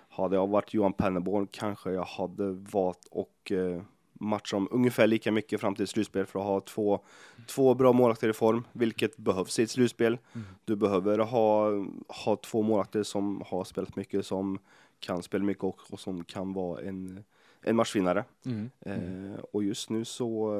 hade 0.08 0.36
jag 0.36 0.46
varit 0.46 0.74
Johan 0.74 0.92
Penneborn 0.92 1.46
kanske 1.46 1.90
jag 1.92 2.04
hade 2.04 2.50
valt 2.52 3.08
och 3.10 3.52
eh, 3.52 3.82
matcha 4.12 4.56
om 4.56 4.68
ungefär 4.70 5.06
lika 5.06 5.32
mycket 5.32 5.60
fram 5.60 5.74
till 5.74 5.86
slutspel 5.86 6.26
för 6.26 6.38
att 6.38 6.44
ha 6.46 6.60
två, 6.60 7.00
två 7.46 7.74
bra 7.74 7.92
målvakter 7.92 8.28
i 8.28 8.32
form, 8.32 8.64
vilket 8.72 9.16
behövs 9.16 9.58
i 9.58 9.62
ett 9.62 9.70
slutspel. 9.70 10.18
Mm. 10.32 10.46
Du 10.64 10.76
behöver 10.76 11.18
ha, 11.18 11.70
ha 12.24 12.36
två 12.36 12.62
målvakter 12.62 13.02
som 13.02 13.42
har 13.46 13.64
spelat 13.64 13.96
mycket, 13.96 14.26
som 14.26 14.58
kan 15.00 15.22
spela 15.22 15.44
mycket 15.44 15.64
och, 15.64 15.80
och 15.90 16.00
som 16.00 16.24
kan 16.24 16.52
vara 16.52 16.80
en, 16.80 17.24
en 17.62 17.76
matchvinnare. 17.76 18.24
Mm. 18.46 18.70
Eh, 18.80 19.40
och 19.52 19.64
just 19.64 19.90
nu 19.90 20.04
så 20.04 20.52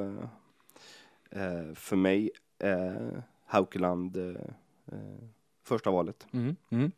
eh, 1.35 1.75
för 1.75 1.97
mig 1.97 2.31
är 2.59 3.23
Haukeland 3.47 4.17
eh, 4.17 4.43
eh, 4.93 4.99
första 5.65 5.91
valet. 5.91 6.27
Mm. 6.33 6.57
Mm. 6.71 6.93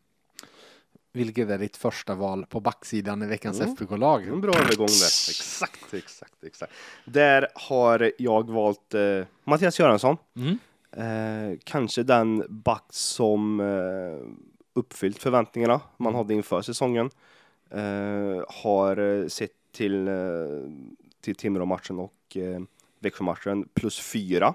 Vilket 1.13 1.49
är 1.51 1.59
ditt 1.59 1.77
första 1.77 2.15
val 2.15 2.47
på 2.47 2.61
backsidan 2.61 3.23
i 3.23 3.27
veckans 3.27 3.61
Mm. 3.61 3.73
FBK-lag? 3.75 4.23
En 4.29 4.41
bra 4.41 4.55
övergång 4.55 4.87
där. 4.87 5.31
Exakt, 5.31 5.95
exakt, 5.95 6.45
exakt. 6.45 6.73
Där 7.05 7.49
har 7.55 8.13
jag 8.19 8.51
valt 8.51 8.95
eh, 8.95 9.25
Mattias 9.45 9.79
Göransson. 9.81 10.17
Mm. 10.37 10.59
Eh, 10.93 11.59
kanske 11.65 12.03
den 12.03 12.45
back 12.49 12.85
som 12.91 13.61
eh, 13.61 14.29
uppfyllt 14.73 15.19
förväntningarna 15.19 15.81
man 15.97 16.15
hade 16.15 16.35
inför 16.35 16.63
säsongen. 16.63 17.11
Eh, 17.71 18.45
har 18.49 18.97
eh, 18.97 19.27
sett 19.27 19.51
till, 19.73 20.09
eh, 20.09 20.15
till 21.21 21.35
Timrå-matchen 21.35 21.99
och 21.99 22.37
eh, 22.37 22.61
Växjö-matchen 22.99 23.69
plus 23.75 24.01
fyra. 24.01 24.55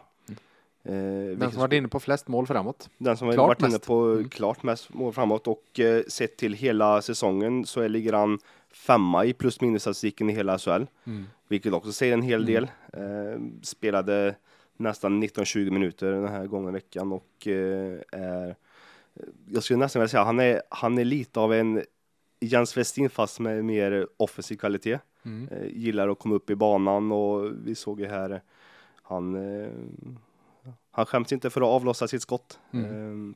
Eh, 0.83 0.93
Den 1.37 1.51
som 1.51 1.59
varit 1.61 1.73
inne 1.73 1.87
på 1.87 1.99
flest 1.99 2.27
mål 2.27 2.47
framåt. 2.47 2.89
den 2.97 3.17
som 3.17 3.31
Klart 3.31 3.47
varit 3.47 3.59
inne 3.61 3.69
mest. 3.71 3.85
på 3.85 4.03
Mm. 4.05 4.29
klart 4.29 4.63
mest 4.63 4.93
mål 4.93 5.13
framåt 5.13 5.47
och 5.47 5.79
eh, 5.79 6.03
sett 6.07 6.37
till 6.37 6.53
hela 6.53 7.01
säsongen 7.01 7.65
så 7.65 7.81
är, 7.81 7.89
ligger 7.89 8.13
han 8.13 8.39
femma 8.73 9.25
i 9.25 9.33
plus 9.33 9.61
minus 9.61 9.81
statistiken 9.81 10.29
i 10.29 10.33
hela 10.33 10.57
SHL. 10.59 10.69
Mm. 11.05 11.25
Vilket 11.47 11.73
också 11.73 11.91
säger 11.91 12.13
en 12.13 12.21
hel 12.21 12.45
del. 12.45 12.63
Eh, 12.93 13.41
spelade 13.61 14.35
nästan 14.77 15.23
19-20 15.23 15.69
minuter 15.71 16.11
den 16.11 16.27
här 16.27 16.45
gången 16.47 16.69
i 16.69 16.73
veckan 16.73 17.11
och 17.11 17.47
eh, 17.47 17.97
är, 18.11 18.55
jag 19.49 19.63
skulle 19.63 19.79
nästan 19.79 19.99
vilja 19.99 20.09
säga 20.09 20.23
han 20.23 20.39
är, 20.39 20.61
han 20.69 20.97
är 20.97 21.05
lite 21.05 21.39
av 21.39 21.53
en 21.53 21.83
Jens 22.39 22.77
Westin 22.77 23.09
fast 23.09 23.39
med 23.39 23.65
mer 23.65 24.07
offensiv 24.17 24.55
kvalitet. 24.57 24.99
Mm. 25.25 25.47
Eh, 25.51 25.67
gillar 25.67 26.09
att 26.09 26.19
komma 26.19 26.35
upp 26.35 26.49
i 26.49 26.55
banan 26.55 27.11
och 27.11 27.51
vi 27.63 27.75
såg 27.75 27.99
ju 27.99 28.07
här 28.07 28.41
han, 29.01 29.35
eh, 29.63 29.71
han 30.91 31.05
skäms 31.05 31.31
inte 31.31 31.49
för 31.49 31.61
att 31.61 31.67
avlossa 31.67 32.07
sitt 32.07 32.21
skott. 32.21 32.59
Mm. 32.71 33.29
Eh, 33.31 33.35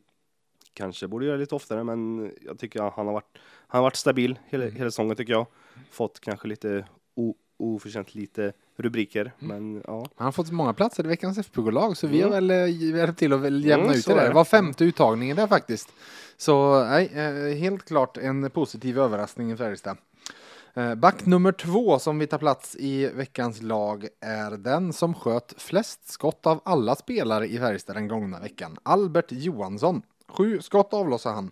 kanske 0.73 1.07
borde 1.07 1.25
göra 1.25 1.37
lite 1.37 1.55
oftare 1.55 1.83
men 1.83 2.31
jag 2.41 2.59
tycker 2.59 2.87
att 2.87 2.93
han 2.93 3.05
har 3.05 3.13
varit, 3.13 3.37
han 3.67 3.79
har 3.79 3.83
varit 3.83 3.95
stabil 3.95 4.39
hela, 4.45 4.63
Mm. 4.63 4.75
hela 4.75 4.91
säsongen 4.91 5.15
tycker 5.15 5.33
jag. 5.33 5.45
Fått 5.91 6.19
kanske 6.19 6.47
lite 6.47 6.85
o, 7.15 7.35
oförtjänt 7.57 8.15
lite 8.15 8.53
rubriker 8.77 9.31
Mm. 9.39 9.71
men 9.71 9.83
ja. 9.87 10.07
Han 10.15 10.25
har 10.25 10.31
fått 10.31 10.51
många 10.51 10.73
platser 10.73 11.05
i 11.05 11.07
veckans 11.07 11.37
FBK-lag 11.37 11.97
så 11.97 12.07
vi 12.07 12.21
har 12.21 12.27
Mm. 12.31 12.47
väl 12.47 12.51
eh, 12.69 12.95
hjälpt 12.95 13.19
till 13.19 13.33
att 13.33 13.39
väl 13.39 13.65
jämna 13.65 13.85
Mm, 13.85 13.97
ut 13.97 14.05
det 14.05 14.11
är 14.11 14.15
där. 14.17 14.27
det. 14.27 14.33
Var 14.33 14.45
femte 14.45 14.83
uttagningen 14.85 15.35
där 15.35 15.47
faktiskt. 15.47 15.93
Så 16.37 16.83
nej, 16.85 17.07
helt 17.55 17.85
klart 17.85 18.17
en 18.17 18.49
positiv 18.49 18.99
överraskning 18.99 19.51
i 19.51 19.57
Färjestad. 19.57 19.97
Eh, 20.77 20.95
back 20.95 21.25
nummer 21.25 21.51
två 21.51 21.99
som 21.99 22.19
vi 22.19 22.27
tar 22.27 22.37
plats 22.37 22.75
i 22.75 23.07
veckans 23.07 23.61
lag 23.61 24.07
är 24.21 24.51
den 24.51 24.93
som 24.93 25.13
sköt 25.13 25.53
flest 25.57 26.07
skott 26.07 26.45
av 26.45 26.61
alla 26.65 26.95
spelare 26.95 27.47
i 27.47 27.57
Färjestad 27.57 27.95
den 27.95 28.07
gångna 28.07 28.39
veckan. 28.39 28.77
Albert 28.83 29.25
Johansson. 29.29 30.01
Sju 30.27 30.61
skott 30.61 30.93
avlossade 30.93 31.35
han. 31.35 31.51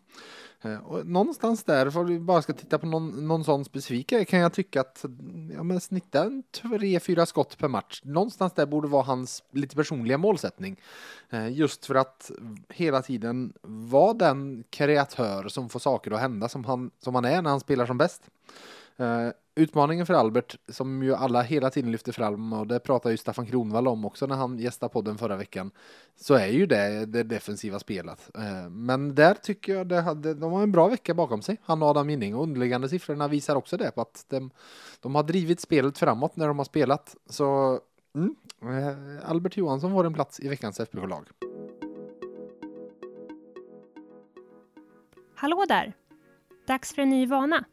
Eh, 0.61 0.77
och 0.77 1.07
någonstans 1.07 1.63
där, 1.63 1.97
om 1.97 2.05
vi 2.05 2.19
bara 2.19 2.41
ska 2.41 2.53
titta 2.53 2.79
på 2.79 2.85
någon, 2.85 3.27
någon 3.27 3.43
sån 3.43 3.65
specifik 3.65 4.09
grej, 4.09 4.25
kan 4.25 4.39
jag 4.39 4.53
tycka 4.53 4.81
att 4.81 5.05
ja, 5.53 5.63
men 5.63 5.79
snitta 5.79 6.23
en 6.23 6.43
tre, 6.61 6.99
fyra 6.99 7.25
skott 7.25 7.57
per 7.57 7.67
match. 7.67 8.01
Någonstans 8.03 8.53
där 8.53 8.65
borde 8.65 8.87
vara 8.87 9.03
hans 9.03 9.43
lite 9.51 9.75
personliga 9.75 10.17
målsättning. 10.17 10.79
Eh, 11.29 11.51
just 11.51 11.85
för 11.85 11.95
att 11.95 12.31
hela 12.69 13.01
tiden 13.01 13.53
vara 13.61 14.13
den 14.13 14.63
kreatör 14.69 15.47
som 15.47 15.69
får 15.69 15.79
saker 15.79 16.11
att 16.11 16.19
hända 16.19 16.49
som 16.49 16.65
han, 16.65 16.91
som 16.99 17.15
han 17.15 17.25
är 17.25 17.41
när 17.41 17.49
han 17.49 17.59
spelar 17.59 17.85
som 17.85 17.97
bäst. 17.97 18.29
Eh, 18.97 19.29
utmaningen 19.55 20.05
för 20.05 20.13
Albert, 20.13 20.55
som 20.67 21.03
ju 21.03 21.15
alla 21.15 21.41
hela 21.41 21.69
tiden 21.69 21.91
lyfter 21.91 22.11
fram, 22.11 22.53
och 22.53 22.67
det 22.67 22.79
pratar 22.79 23.09
ju 23.09 23.17
Staffan 23.17 23.45
Kronvall 23.45 23.87
om 23.87 24.05
också 24.05 24.25
när 24.25 24.35
han 24.35 24.59
gästade 24.59 24.93
podden 24.93 25.17
förra 25.17 25.35
veckan, 25.35 25.71
så 26.15 26.33
är 26.33 26.47
ju 26.47 26.65
det 26.65 27.05
det 27.05 27.23
defensiva 27.23 27.79
spelet. 27.79 28.29
Eh, 28.37 28.69
men 28.69 29.15
där 29.15 29.33
tycker 29.33 29.75
jag 29.75 29.87
det 29.87 30.01
hade, 30.01 30.33
de 30.33 30.51
har 30.51 30.63
en 30.63 30.71
bra 30.71 30.87
vecka 30.87 31.13
bakom 31.13 31.41
sig, 31.41 31.57
han 31.63 31.83
och 31.83 31.89
Adam 31.89 32.09
Ginning, 32.09 32.35
och 32.35 32.43
underliggande 32.43 32.89
siffrorna 32.89 33.27
visar 33.27 33.55
också 33.55 33.77
det, 33.77 33.91
på 33.91 34.01
att 34.01 34.25
de, 34.29 34.49
de 34.99 35.15
har 35.15 35.23
drivit 35.23 35.59
spelet 35.59 35.97
framåt 35.97 36.35
när 36.35 36.47
de 36.47 36.57
har 36.57 36.65
spelat. 36.65 37.15
Så 37.29 37.79
mm, 38.15 38.35
eh, 38.61 39.29
Albert 39.29 39.57
Johansson 39.57 39.91
får 39.91 40.05
en 40.05 40.13
plats 40.13 40.39
i 40.39 40.47
veckans 40.47 40.79
FBK-lag. 40.79 41.27
Hallå 45.35 45.65
där! 45.67 45.93
Dags 46.67 46.95
för 46.95 47.01
en 47.01 47.09
ny 47.09 47.25
vana. 47.25 47.65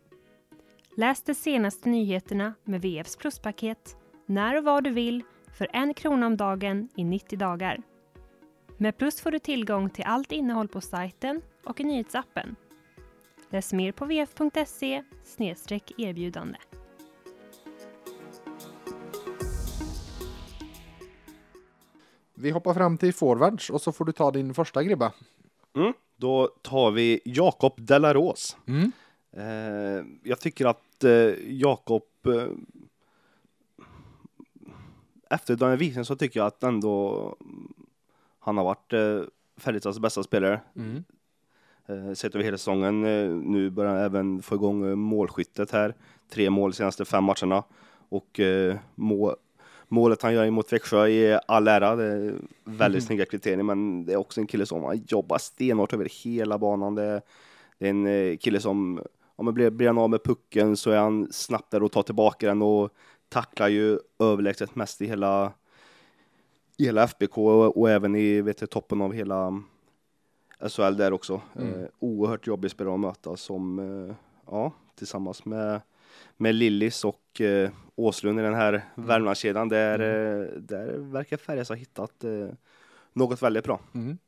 Läs 0.96 1.22
de 1.22 1.34
senaste 1.34 1.88
nyheterna 1.88 2.54
med 2.64 2.82
VFs 2.82 3.16
pluspaket 3.16 3.96
när 4.26 4.56
och 4.56 4.64
var 4.64 4.80
du 4.80 4.90
vill 4.90 5.22
för 5.58 5.68
en 5.72 5.94
krona 5.94 6.26
om 6.26 6.36
dagen 6.36 6.88
i 6.96 7.04
90 7.04 7.38
dagar. 7.38 7.82
Med 8.76 8.98
Plus 8.98 9.20
får 9.20 9.30
du 9.30 9.38
tillgång 9.38 9.90
till 9.90 10.04
allt 10.04 10.32
innehåll 10.32 10.68
på 10.68 10.80
sajten 10.80 11.42
och 11.64 11.80
i 11.80 11.84
nyhetsappen. 11.84 12.56
Läs 13.50 13.72
mer 13.72 13.92
på 13.92 14.04
vf.se 14.04 15.04
erbjudande. 15.98 16.58
Vi 22.34 22.50
hoppar 22.50 22.74
fram 22.74 22.98
till 22.98 23.14
forwards 23.14 23.70
och 23.70 23.80
så 23.80 23.92
får 23.92 24.04
du 24.04 24.12
ta 24.12 24.30
din 24.30 24.54
första 24.54 24.82
gribba. 24.82 25.12
Mm. 25.76 25.92
Då 26.16 26.48
tar 26.62 26.90
vi 26.90 27.20
Jakob 27.24 27.72
Delaros. 27.76 28.56
Mm. 28.68 28.92
Eh, 29.32 30.04
jag 30.22 30.40
tycker 30.40 30.66
att 30.66 31.04
eh, 31.04 31.10
Jakob 31.46 32.02
eh, 32.26 32.48
efter 35.30 35.56
Daniel 35.56 35.78
Wiklund 35.78 36.06
så 36.06 36.16
tycker 36.16 36.40
jag 36.40 36.46
att 36.46 36.62
ändå 36.62 37.18
mm, 37.40 37.72
han 38.38 38.56
har 38.56 38.64
varit 38.64 38.92
eh, 38.92 39.20
Färjestads 39.56 39.98
bästa 39.98 40.22
spelare. 40.22 40.60
Mm. 40.76 41.04
Eh, 41.86 42.14
sett 42.14 42.34
över 42.34 42.44
hela 42.44 42.58
säsongen. 42.58 43.04
Eh, 43.04 43.30
nu 43.30 43.70
börjar 43.70 43.94
han 43.94 44.00
även 44.04 44.42
få 44.42 44.54
igång 44.54 44.98
målskyttet 44.98 45.70
här. 45.70 45.94
Tre 46.30 46.50
mål 46.50 46.70
de 46.70 46.76
senaste 46.76 47.04
fem 47.04 47.24
matcherna. 47.24 47.62
Och 48.08 48.40
eh, 48.40 48.76
mål, 48.94 49.34
målet 49.88 50.22
han 50.22 50.34
gör 50.34 50.44
emot 50.46 50.72
Växjö 50.72 51.06
i 51.08 51.38
all 51.48 51.68
ära. 51.68 51.96
Det 51.96 52.04
är 52.04 52.34
väldigt 52.64 53.02
Mhm. 53.02 53.06
snygga 53.06 53.24
kriterier, 53.26 53.62
men 53.62 54.06
det 54.06 54.12
är 54.12 54.16
också 54.16 54.40
en 54.40 54.46
kille 54.46 54.66
som 54.66 55.02
jobbar 55.08 55.38
stenhårt 55.38 55.92
över 55.92 56.08
hela 56.24 56.58
banan. 56.58 56.94
Det, 56.94 57.22
det 57.78 57.88
är 57.88 57.90
en 57.90 58.38
kille 58.38 58.60
som, 58.60 59.00
om 59.40 59.44
man 59.44 59.54
blir, 59.54 59.70
blir 59.70 59.86
han 59.86 59.98
av 59.98 60.10
med 60.10 60.22
pucken 60.22 60.76
så 60.76 60.90
är 60.90 60.98
han 60.98 61.28
snabbt 61.32 61.70
där 61.70 61.82
och 61.82 61.92
tar 61.92 62.02
tillbaka 62.02 62.46
den 62.46 62.62
och 62.62 62.90
tacklar 63.28 63.68
ju 63.68 63.98
överlägset 64.18 64.76
mest 64.76 65.00
i 65.02 65.06
hela, 65.06 65.52
i 66.78 66.84
hela 66.84 67.02
FBK 67.04 67.38
och, 67.38 67.76
och 67.80 67.90
även 67.90 68.14
i 68.14 68.40
vet 68.40 68.58
du, 68.58 68.66
toppen 68.66 69.02
av 69.02 69.12
hela 69.12 69.62
SHL 70.68 70.96
där 70.96 71.12
också. 71.12 71.40
Mm. 71.56 71.80
Eh, 71.80 71.88
oerhört 71.98 72.46
jobbig 72.46 72.70
spelare 72.70 72.94
att 72.94 73.00
möta 73.00 73.36
som, 73.36 73.78
eh, 73.78 74.14
ja, 74.46 74.72
tillsammans 74.94 75.44
med, 75.44 75.80
med 76.36 76.54
Lillis 76.54 77.04
och 77.04 77.40
eh, 77.40 77.70
Åslund 77.94 78.40
i 78.40 78.42
den 78.42 78.54
här 78.54 78.84
Värmlandskedjan, 78.94 79.68
där, 79.68 79.98
Mm. 79.98 80.42
eh, 80.42 80.48
där 80.60 80.98
verkar 80.98 81.36
Färjestad 81.36 81.76
ha 81.76 81.80
hittat 81.80 82.24
eh, 82.24 82.48
något 83.12 83.42
väldigt 83.42 83.64
bra. 83.64 83.80
Mm. 83.94 84.18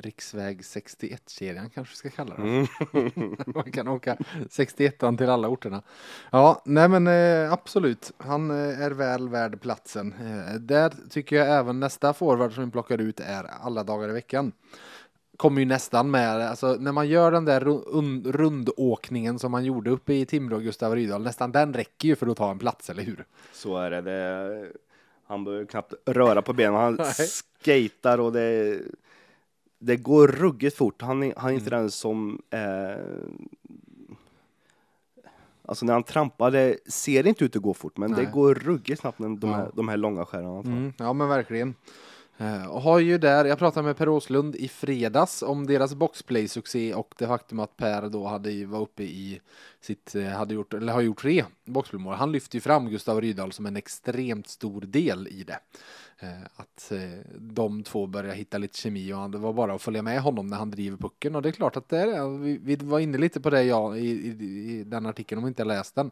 Riksväg 0.00 0.60
61-kedjan 0.60 1.70
kanske 1.70 1.92
vi 1.92 1.96
ska 1.96 2.10
kalla 2.10 2.36
det. 2.36 2.42
Mm. 2.42 3.36
Man 3.46 3.72
kan 3.72 3.88
åka 3.88 4.16
61 4.50 4.98
till 5.18 5.28
alla 5.30 5.48
orterna. 5.48 5.82
Ja, 6.30 6.62
nej 6.64 6.88
men 6.88 7.06
eh, 7.06 7.52
absolut. 7.52 8.12
Han 8.18 8.50
eh, 8.50 8.80
är 8.82 8.90
väl 8.90 9.28
värd 9.28 9.60
platsen. 9.60 10.14
Eh, 10.20 10.54
där 10.54 10.92
tycker 11.10 11.36
jag 11.36 11.48
även 11.58 11.80
nästa 11.80 12.12
forward 12.12 12.52
som 12.52 12.64
vi 12.64 12.70
plockar 12.70 12.98
ut 13.00 13.20
är 13.20 13.44
alla 13.44 13.84
dagar 13.84 14.08
i 14.08 14.12
veckan. 14.12 14.52
Kommer 15.36 15.60
ju 15.60 15.66
nästan 15.66 16.10
med, 16.10 16.40
alltså 16.48 16.76
när 16.80 16.92
man 16.92 17.08
gör 17.08 17.32
den 17.32 17.44
där 17.44 17.60
ru- 17.60 17.84
un- 17.92 18.32
rundåkningen 18.32 19.38
som 19.38 19.52
man 19.52 19.64
gjorde 19.64 19.90
uppe 19.90 20.14
i 20.14 20.26
Timrå 20.26 20.56
och 20.56 20.62
Gustav 20.62 20.94
Rydahl, 20.94 21.22
nästan 21.22 21.52
den 21.52 21.74
räcker 21.74 22.08
ju 22.08 22.16
för 22.16 22.26
att 22.26 22.36
ta 22.36 22.50
en 22.50 22.58
plats, 22.58 22.90
eller 22.90 23.02
hur? 23.02 23.24
Så 23.52 23.76
är 23.76 23.90
det. 23.90 24.00
det 24.00 24.66
han 25.26 25.44
behöver 25.44 25.64
knappt 25.64 25.94
röra 26.06 26.42
på 26.42 26.52
benen. 26.52 26.74
Han 26.80 26.98
skater 27.60 28.20
och 28.20 28.32
det, 28.32 28.78
det 29.82 29.96
går 29.96 30.28
ruggigt 30.28 30.76
fort. 30.76 31.02
Han 31.02 31.22
är, 31.22 31.34
han 31.36 31.50
är 31.50 31.54
inte 31.54 31.66
Mm. 31.70 31.80
den 31.80 31.90
som 31.90 32.42
eh, 32.50 32.96
Alltså 35.64 35.84
när 35.86 35.92
han 35.92 36.02
trampar, 36.02 36.50
det 36.50 36.76
ser 36.86 37.26
inte 37.26 37.44
ut 37.44 37.56
att 37.56 37.62
gå 37.62 37.74
fort, 37.74 37.96
men 37.98 38.10
Nej. 38.10 38.24
det 38.24 38.30
går 38.32 38.54
ruggigt 38.54 39.00
snabbt 39.00 39.18
med 39.18 39.30
de, 39.38 39.50
här, 39.50 39.62
Ja. 39.64 39.70
de 39.74 39.88
här 39.88 39.96
långa 39.96 40.24
skärarna. 40.24 40.58
Mm, 40.58 40.92
ja 40.98 41.12
men 41.12 41.28
verkligen. 41.28 41.74
Eh, 42.38 42.64
och 42.66 42.82
har 42.82 42.98
ju 42.98 43.18
där, 43.18 43.44
jag 43.44 43.58
pratade 43.58 43.86
med 43.86 43.96
Per 43.96 44.08
Åslund 44.08 44.56
i 44.56 44.68
fredags 44.68 45.42
om 45.42 45.66
deras 45.66 45.94
boxplay-succé 45.94 46.94
och 46.94 47.14
det 47.18 47.26
faktum 47.26 47.60
att 47.60 47.76
Per 47.76 48.08
då 48.08 48.26
hade 48.26 48.66
var 48.66 48.80
uppe 48.80 49.02
i 49.02 49.40
sitt, 49.80 50.14
eh, 50.14 50.24
hade 50.28 50.54
gjort, 50.54 50.74
eller 50.74 50.92
har 50.92 51.00
gjort 51.00 51.20
tre 51.20 51.44
boxplaymål. 51.64 52.14
Han 52.14 52.32
lyfte 52.32 52.56
ju 52.56 52.60
fram 52.60 52.88
Gustav 52.90 53.20
Rydahl 53.20 53.52
som 53.52 53.66
en 53.66 53.76
extremt 53.76 54.48
stor 54.48 54.80
del 54.80 55.28
i 55.28 55.42
det. 55.44 55.58
Eh, 56.22 56.42
att 56.56 56.92
eh, 56.92 57.32
de 57.38 57.82
två 57.82 58.06
börjar 58.06 58.34
hitta 58.34 58.58
lite 58.58 58.78
kemi 58.78 59.12
och 59.12 59.30
det 59.30 59.38
var 59.38 59.52
bara 59.52 59.74
att 59.74 59.82
följa 59.82 60.02
med 60.02 60.20
honom 60.20 60.46
när 60.46 60.56
han 60.56 60.70
driver 60.70 60.96
pucken 60.96 61.36
och 61.36 61.42
det 61.42 61.48
är 61.48 61.52
klart 61.52 61.76
att 61.76 61.88
det 61.88 61.98
är, 61.98 62.38
vi, 62.38 62.58
vi 62.58 62.76
var 62.76 62.98
inne 62.98 63.18
lite 63.18 63.40
på 63.40 63.50
det 63.50 63.62
ja, 63.62 63.96
i, 63.96 64.06
i, 64.06 64.28
i 64.70 64.84
den 64.84 65.06
artikeln 65.06 65.42
om 65.42 65.48
inte 65.48 65.62
jag 65.62 65.68
läst 65.68 65.94
den 65.94 66.10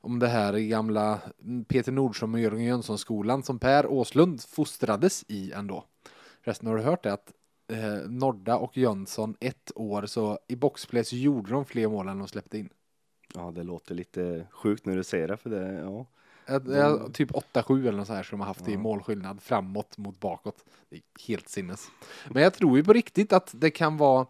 om 0.00 0.18
det 0.18 0.28
här 0.28 0.58
gamla 0.58 1.20
mm, 1.44 1.64
Peter 1.64 1.92
Nordström 1.92 2.34
och 2.34 2.40
Jörgen 2.40 2.64
Jönsson-skolan 2.64 3.42
som 3.42 3.58
Per 3.58 3.86
Åslund 3.86 4.42
fostrades 4.42 5.24
i 5.28 5.52
ändå. 5.52 5.84
Resten 6.42 6.68
har 6.68 6.76
du 6.76 6.82
hört 6.82 7.02
det 7.02 7.12
att 7.12 7.32
eh, 7.72 8.10
Nordda 8.10 8.56
och 8.56 8.76
Jönsson 8.76 9.36
ett 9.40 9.72
år 9.74 10.06
så 10.06 10.38
i 10.48 10.56
boxplay 10.56 11.04
så 11.04 11.16
gjorde 11.16 11.50
de 11.50 11.64
fler 11.64 11.88
mål 11.88 12.08
än 12.08 12.18
de 12.18 12.28
släppte 12.28 12.58
in. 12.58 12.68
Ja, 13.34 13.50
det 13.50 13.62
låter 13.62 13.94
lite 13.94 14.46
sjukt 14.50 14.86
när 14.86 14.96
du 14.96 15.04
säger 15.04 15.28
det, 15.28 15.36
för 15.36 15.50
det, 15.50 15.72
ja. 15.72 16.06
Eh, 16.48 17.08
typ 17.12 17.30
8-7 17.30 17.88
eller 17.88 17.98
något 17.98 18.06
så 18.06 18.14
här 18.14 18.22
som 18.22 18.38
de 18.38 18.40
har 18.40 18.46
haft 18.46 18.68
i 18.68 18.76
målskillnad 18.76 19.42
framåt 19.42 19.98
mot 19.98 20.20
bakåt. 20.20 20.64
Det 20.90 20.96
är 20.96 21.02
helt 21.28 21.48
sinnes. 21.48 21.86
Men 22.30 22.42
jag 22.42 22.54
tror 22.54 22.76
ju 22.76 22.84
på 22.84 22.92
riktigt 22.92 23.32
att 23.32 23.50
det 23.54 23.70
kan 23.70 23.96
vara 23.96 24.26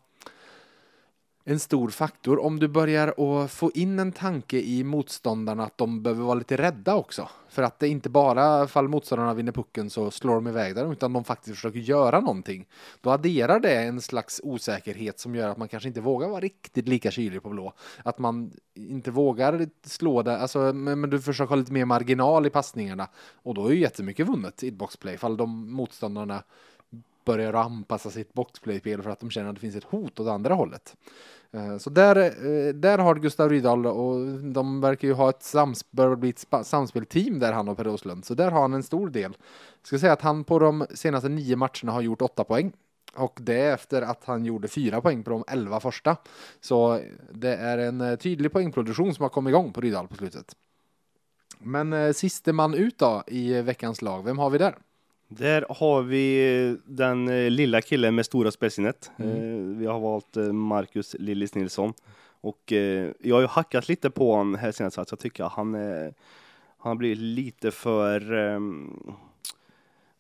en 1.51 1.59
stor 1.59 1.89
faktor 1.89 2.45
om 2.45 2.59
du 2.59 2.69
börjar 2.69 3.09
att 3.09 3.51
få 3.51 3.71
in 3.75 3.99
en 3.99 4.13
tanke 4.13 4.61
i 4.61 4.85
motståndarna 4.85 5.65
att 5.65 5.79
de 5.79 6.03
behöver 6.03 6.25
vara 6.25 6.35
lite 6.35 6.57
rädda 6.57 6.95
också. 6.95 7.29
För 7.49 7.63
att 7.63 7.79
det 7.79 7.89
inte 7.89 8.09
bara 8.09 8.67
fall 8.67 8.89
motståndarna 8.89 9.35
vinner 9.35 9.53
pucken 9.53 9.91
så 9.91 10.11
slår 10.11 10.35
de 10.35 10.47
iväg 10.49 10.75
där 10.75 10.93
utan 10.93 11.13
de 11.13 11.25
faktiskt 11.25 11.57
försöker 11.57 11.79
göra 11.79 12.21
någonting. 12.21 12.67
Då 13.01 13.11
adderar 13.11 13.61
det 13.61 13.75
en 13.75 14.01
slags 14.01 14.41
osäkerhet 14.45 15.21
som 15.21 15.35
gör 15.35 15.49
att 15.49 15.57
man 15.57 15.69
kanske 15.69 15.89
inte 15.89 16.01
vågar 16.01 16.29
vara 16.29 16.41
riktigt 16.41 16.89
lika 16.89 17.11
kylig 17.11 17.43
på 17.43 17.49
blå. 17.49 17.73
Att 18.05 18.19
man 18.19 18.53
inte 18.75 19.11
vågar 19.11 19.69
slå 19.83 20.23
det, 20.23 20.39
alltså, 20.39 20.73
men, 20.73 21.11
du 21.11 21.21
försöker 21.21 21.49
ha 21.49 21.57
lite 21.57 21.73
mer 21.73 21.85
marginal 21.85 22.47
i 22.47 22.51
passningarna. 22.51 23.09
Och 23.43 23.55
då 23.55 23.67
är 23.67 23.73
ju 23.73 23.81
jättemycket 23.81 24.29
vunnet 24.29 24.63
i 24.63 24.73
boxplay. 24.73 25.15
Ifall 25.15 25.37
de 25.37 25.73
motståndarna 25.73 26.43
börjar 27.25 27.53
anpassa 27.53 28.11
sitt 28.11 28.33
boxplay-spel 28.33 29.03
för 29.03 29.11
att 29.11 29.21
de 29.21 29.31
känner 29.31 29.49
att 29.49 29.55
det 29.55 29.61
finns 29.61 29.77
ett 29.77 29.85
hot 29.85 30.21
åt 30.21 30.29
andra 30.29 30.55
hållet. 30.55 30.97
Eh, 31.53 31.79
så 31.79 31.91
där, 31.91 32.17
eh, 32.17 32.75
där 32.75 32.99
har 32.99 33.15
Gustav 33.15 33.51
Rydahl 33.51 33.87
och 33.87 34.27
de 34.43 34.81
verkar 34.81 35.09
ju 35.09 35.15
ha 35.15 35.31
ett 35.31 35.43
sams, 35.43 35.91
bli 35.91 36.31
ett 36.31 36.67
samspelteam 36.67 37.39
där 37.39 37.53
han 37.53 37.69
och 37.69 37.77
Per 37.77 37.89
Åslund. 37.89 38.25
Så 38.25 38.35
där 38.35 38.51
har 38.51 38.61
han 38.61 38.75
en 38.75 38.83
stor 38.83 39.11
del. 39.11 39.37
Jag 39.81 39.87
ska 39.87 39.99
säga 39.99 40.13
att 40.13 40.23
han 40.23 40.45
på 40.45 40.59
de 40.59 40.87
senaste 40.95 41.29
nio 41.29 41.57
matcherna 41.57 41.93
har 41.93 42.01
gjort 42.01 42.23
åtta 42.23 42.45
poäng. 42.45 42.73
Och 43.15 43.39
det 43.43 43.61
efter 43.61 44.03
att 44.03 44.25
han 44.25 44.45
gjorde 44.45 44.69
fyra 44.69 45.01
poäng 45.01 45.23
på 45.23 45.31
de 45.31 45.45
elva 45.49 45.81
första. 45.81 46.17
Så 46.61 47.01
det 47.33 47.57
är 47.57 47.79
en 47.79 48.01
eh, 48.01 48.17
tydlig 48.17 48.53
poängproduktion 48.53 49.15
som 49.15 49.23
har 49.23 49.31
kommit 49.31 49.51
igång 49.51 49.73
på 49.73 49.81
Rydahl 49.81 50.09
på 50.09 50.17
slutet. 50.17 50.57
Men 51.61 52.15
siste 52.15 52.53
man 52.53 52.75
ut 52.75 52.99
då 52.99 53.23
i 53.27 53.63
veckans 53.63 54.03
lag, 54.03 54.25
vem 54.25 54.39
har 54.39 54.51
vi 54.51 54.59
där? 54.59 54.75
Där 55.29 55.67
har 55.69 56.03
vi 56.03 56.77
den 56.85 57.29
eh, 57.29 57.51
lilla 57.51 57.81
killen 57.81 58.15
med 58.15 58.27
stora 58.27 58.51
spelsinnet. 58.51 59.11
Mm. 59.17 59.31
Eh, 59.31 59.79
Vi 59.79 59.87
har 59.87 60.01
valt 60.01 60.37
eh, 60.37 60.53
Marcus 60.53 61.17
Lillis 61.19 61.55
Nilsson. 61.55 61.93
Och 62.41 62.73
eh, 62.73 63.11
jag 63.21 63.37
har 63.37 63.41
ju 63.41 63.47
hackat 63.47 63.89
lite 63.89 64.11
på 64.11 64.33
honom 64.33 64.55
här 64.55 64.73
senast, 64.73 64.99
att 64.99 65.11
jag 65.11 65.19
tycker 65.19 65.45
att 65.45 65.53
han, 65.53 65.75
eh, 65.75 66.13
han 66.79 66.91
har 66.91 66.95
blivit 66.95 67.19
lite 67.19 67.71
för 67.71 68.21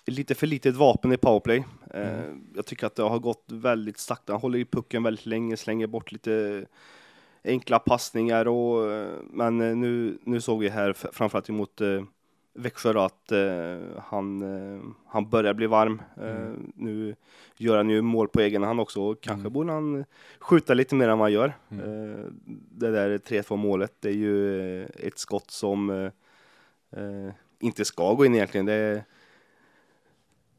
lite 0.06 0.34
för 0.34 0.46
litet 0.46 0.74
vapen 0.76 1.12
i 1.12 1.16
powerplay. 1.16 1.64
Eh, 1.94 2.20
Jag 2.54 2.66
tycker 2.66 2.86
att 2.86 2.94
det 2.94 3.02
har 3.02 3.18
gått 3.18 3.44
väldigt 3.46 3.98
sakta. 3.98 4.32
Han 4.32 4.40
håller 4.40 4.58
i 4.58 4.64
pucken 4.64 5.02
väldigt 5.02 5.26
länge, 5.26 5.56
slänger 5.56 5.86
bort 5.86 6.12
lite 6.12 6.64
enkla 7.44 7.78
passningar 7.78 8.48
och 8.48 8.92
eh, 8.92 9.08
men 9.30 9.60
eh, 9.60 9.76
nu, 9.76 10.18
nu 10.24 10.40
såg 10.40 10.60
vi 10.60 10.68
här 10.68 10.92
framförallt 10.92 11.48
emot 11.48 11.80
eh, 11.80 12.02
Växjö 12.58 12.92
då, 12.92 13.00
att 13.00 13.32
eh, 13.32 13.78
han, 14.04 14.42
eh, 14.42 14.80
han 15.06 15.30
börjar 15.30 15.54
bli 15.54 15.66
varm. 15.66 16.02
Eh, 16.22 16.50
nu 16.74 17.14
gör 17.56 17.76
han 17.76 17.90
ju 17.90 18.02
mål 18.02 18.28
på 18.28 18.40
egen 18.40 18.62
hand 18.62 18.80
också 18.80 19.02
och 19.02 19.20
kanske 19.20 19.40
Mm. 19.40 19.52
borde 19.52 19.72
han 19.72 20.04
skjuta 20.38 20.74
lite 20.74 20.94
mer 20.94 21.08
än 21.08 21.18
vad 21.18 21.24
han 21.24 21.32
gör. 21.32 21.52
Mm. 21.70 21.84
Eh, 22.12 22.24
det 22.70 22.90
där 22.90 23.18
3-2 23.18 23.56
målet, 23.56 23.92
det 24.00 24.08
är 24.08 24.12
ju 24.12 24.82
eh, 24.82 24.88
ett 24.96 25.18
skott 25.18 25.50
som 25.50 26.10
inte 27.60 27.84
ska 27.84 28.14
gå 28.14 28.24
in 28.26 28.34
egentligen. 28.34 28.66
Det 28.66 28.72
är, 28.72 29.04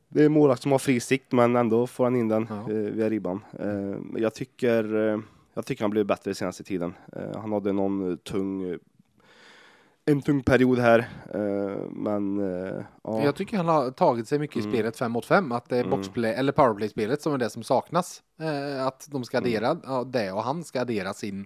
det 0.09 0.23
är 0.23 0.29
målvakt 0.29 0.61
som 0.61 0.71
har 0.71 0.79
fri 0.79 0.99
sikt 0.99 1.31
men 1.31 1.55
ändå 1.55 1.87
får 1.87 2.03
han 2.03 2.15
in 2.15 2.27
den 2.27 2.47
Ja. 2.49 2.61
eh, 2.71 2.75
via 2.77 3.09
ribban. 3.09 3.41
Eh, 3.59 4.21
jag 4.21 4.33
tycker, 4.33 4.95
eh, 5.13 5.19
jag 5.53 5.65
tycker 5.65 5.83
han 5.83 5.91
blev 5.91 6.05
bättre 6.05 6.35
senaste 6.35 6.63
tiden. 6.63 6.93
Han 7.35 7.51
hade 7.51 7.71
någon 7.73 8.17
tung, 8.17 8.77
en 10.11 10.21
tung 10.21 10.43
period 10.43 10.79
här. 10.79 10.99
Eh, 11.33 11.77
men 11.91 12.39
eh, 12.39 12.83
ja. 13.03 13.23
Jag 13.23 13.35
tycker 13.35 13.57
han 13.57 13.67
har 13.67 13.91
tagit 13.91 14.27
sig 14.27 14.39
mycket 14.39 14.57
i 14.57 14.59
Mm. 14.59 14.71
spelet 14.71 14.97
5 14.97 15.11
mot 15.11 15.25
5. 15.25 15.51
Att 15.51 15.69
det 15.69 15.75
är 15.77 15.83
Mm. 15.83 15.89
boxplay 15.91 16.31
eller 16.33 16.51
powerplay-spelet 16.51 17.21
som 17.21 17.33
är 17.33 17.37
det 17.37 17.49
som 17.49 17.63
saknas. 17.63 18.21
Eh, 18.41 18.85
att 18.87 19.07
de 19.11 19.23
ska 19.23 19.37
Mm. 19.37 19.47
addera 19.47 19.77
ja, 19.83 20.03
det 20.03 20.31
och 20.31 20.43
han 20.43 20.63
ska 20.63 20.81
addera 20.81 21.13
sin, 21.13 21.45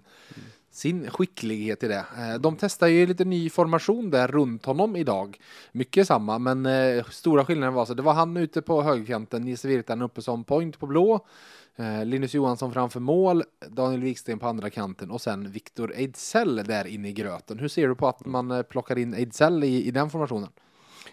sin 0.70 1.10
skicklighet 1.10 1.82
i 1.82 1.88
det. 1.88 2.04
De 2.40 2.56
testar 2.56 2.86
ju 2.86 3.06
lite 3.06 3.24
ny 3.24 3.50
formation 3.50 4.10
där 4.10 4.28
runt 4.28 4.64
honom 4.64 4.96
idag. 4.96 5.38
Mycket 5.72 6.06
samma, 6.06 6.38
men 6.38 6.68
stora 7.10 7.44
skillnaden 7.44 7.74
var 7.74 7.84
så 7.84 7.94
det 7.94 8.02
var 8.02 8.12
han 8.14 8.36
ute 8.36 8.62
på 8.62 8.82
högerkanten, 8.82 9.42
Nisse 9.42 9.68
Virtanen 9.68 10.02
uppe 10.02 10.22
som 10.22 10.44
point 10.44 10.78
på 10.78 10.86
blå. 10.86 11.26
Eh, 11.76 12.04
Linus 12.04 12.34
Johansson 12.34 12.72
framför 12.72 13.00
mål, 13.00 13.42
Daniel 13.68 14.00
Wiksten 14.02 14.38
på 14.38 14.46
andra 14.46 14.70
kanten 14.70 15.10
och 15.10 15.20
sen 15.20 15.50
Viktor 15.50 15.92
Ejdsell 15.94 16.56
där 16.56 16.86
inne 16.86 17.08
i 17.08 17.12
gröten. 17.12 17.58
Hur 17.58 17.68
ser 17.68 17.88
du 17.88 17.94
på 17.94 18.08
att 18.08 18.26
man 18.26 18.50
eh, 18.50 18.62
plockar 18.62 18.98
in 18.98 19.14
Ejdsell 19.14 19.64
i, 19.64 19.84
i 19.86 19.90
den 19.90 20.10
formationen? 20.10 20.48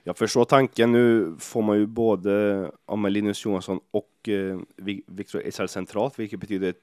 Jag 0.04 0.18
förstår 0.18 0.46
tanken. 0.46 0.92
Nu 0.92 1.36
får 1.40 1.62
man 1.62 1.78
ju 1.78 1.86
både 1.86 2.72
ja, 2.88 2.96
Linus 2.96 3.46
Johansson 3.46 3.80
och 3.92 4.30
eh, 4.30 4.60
Vi- 4.76 5.04
Victor 5.08 5.42
Esal 5.48 5.68
centralt, 5.70 6.20
vilket 6.20 6.40
betyder 6.40 6.74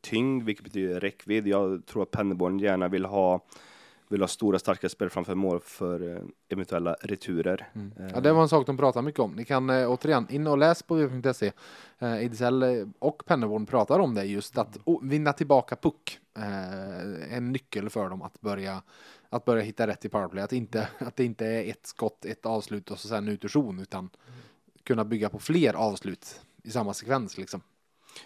tyngd, 0.00 0.42
vilket 0.44 0.64
betyder 0.64 1.00
räckvidd. 1.00 1.46
Jag 1.46 1.86
tror 1.86 2.02
att 2.02 2.10
Penneborn 2.10 2.58
gärna 2.58 2.88
vill 2.88 3.04
ha, 3.04 3.40
vill 4.12 4.20
ha 4.20 4.28
stora 4.28 4.58
starka 4.58 4.88
spel 4.88 5.10
framför 5.10 5.34
mål 5.34 5.60
för 5.60 6.16
eh, 6.16 6.22
eventuella 6.48 6.96
returer. 7.00 7.68
Eh, 7.74 8.06
Ja, 8.14 8.20
det 8.20 8.32
var 8.32 8.42
en 8.42 8.48
sak 8.48 8.66
de 8.66 8.76
pratade 8.76 9.04
mycket 9.04 9.20
om. 9.20 9.32
Ni 9.32 9.44
kan 9.44 9.70
eh, 9.70 9.90
återigen 9.90 10.26
in 10.30 10.46
och 10.46 10.58
läs 10.58 10.82
på 10.82 10.96
Ejdsell 12.00 12.62
eh, 12.62 12.86
och 12.98 13.22
Penneborn 13.26 13.66
pratar 13.66 13.98
om 13.98 14.14
det 14.14 14.24
just 14.24 14.58
att 14.58 14.78
o- 14.84 15.00
vinna 15.02 15.32
tillbaka 15.32 15.76
puck. 15.76 16.18
En 17.30 17.52
nyckel 17.52 17.90
för 17.90 18.08
dem 18.10 18.22
att 18.22 18.40
börja 18.40 18.82
att 19.30 19.44
börja 19.44 19.62
hitta 19.62 19.86
rätt 19.86 20.04
i 20.04 20.08
powerplay. 20.08 20.44
Att, 20.44 20.52
inte, 20.52 20.88
att 20.98 21.16
det 21.16 21.24
inte 21.24 21.46
är 21.46 21.70
ett 21.70 21.86
skott, 21.86 22.24
ett 22.24 22.46
avslut 22.46 22.90
och 22.90 22.98
så 22.98 23.08
sen 23.08 23.28
ut 23.28 23.44
ur 23.44 23.48
zon 23.48 23.78
utan 23.80 24.10
kunna 24.84 25.04
bygga 25.04 25.28
på 25.28 25.38
fler 25.38 25.74
avslut 25.74 26.40
i 26.64 26.70
samma 26.70 26.94
sekvens 26.94 27.38
liksom. 27.38 27.60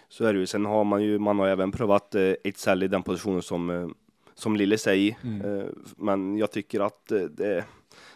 Så 0.09 0.25
är 0.25 0.33
det 0.33 0.39
ju. 0.39 0.45
Sen 0.45 0.65
har 0.65 0.83
man 0.83 1.03
ju, 1.03 1.19
man 1.19 1.39
har 1.39 1.47
även 1.47 1.71
prövat 1.71 2.15
eh, 2.15 2.21
Ejdsell 2.21 2.83
i 2.83 2.87
den 2.87 3.03
positionen 3.03 3.41
som, 3.41 3.93
som 4.37 4.55
Lillis 4.55 4.87
är 4.87 4.93
i. 4.93 5.17
Mm. 5.23 5.59
Eh, 5.59 5.65
men 5.97 6.37
jag 6.37 6.51
tycker 6.51 6.79
att 6.79 7.11
eh, 7.11 7.19
det, 7.19 7.65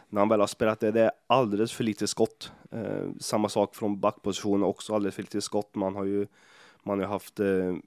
när 0.10 0.21
han 0.21 0.29
väl 0.29 0.39
har 0.39 0.47
spelat 0.47 0.79
det, 0.79 0.91
det 0.91 1.01
är 1.01 1.12
alldeles 1.27 1.71
för 1.73 1.84
lite 1.84 2.07
skott. 2.07 2.51
Eh, 2.71 3.07
samma 3.19 3.49
sak 3.49 3.75
från 3.75 3.99
backpositionen 3.99 4.63
också, 4.63 4.95
alldeles 4.95 5.15
för 5.15 5.21
lite 5.23 5.41
skott. 5.41 5.75
Man 5.75 5.95
har 5.95 6.05
ju 6.05 6.27
man 6.84 6.99
har 6.99 7.07
haft 7.07 7.39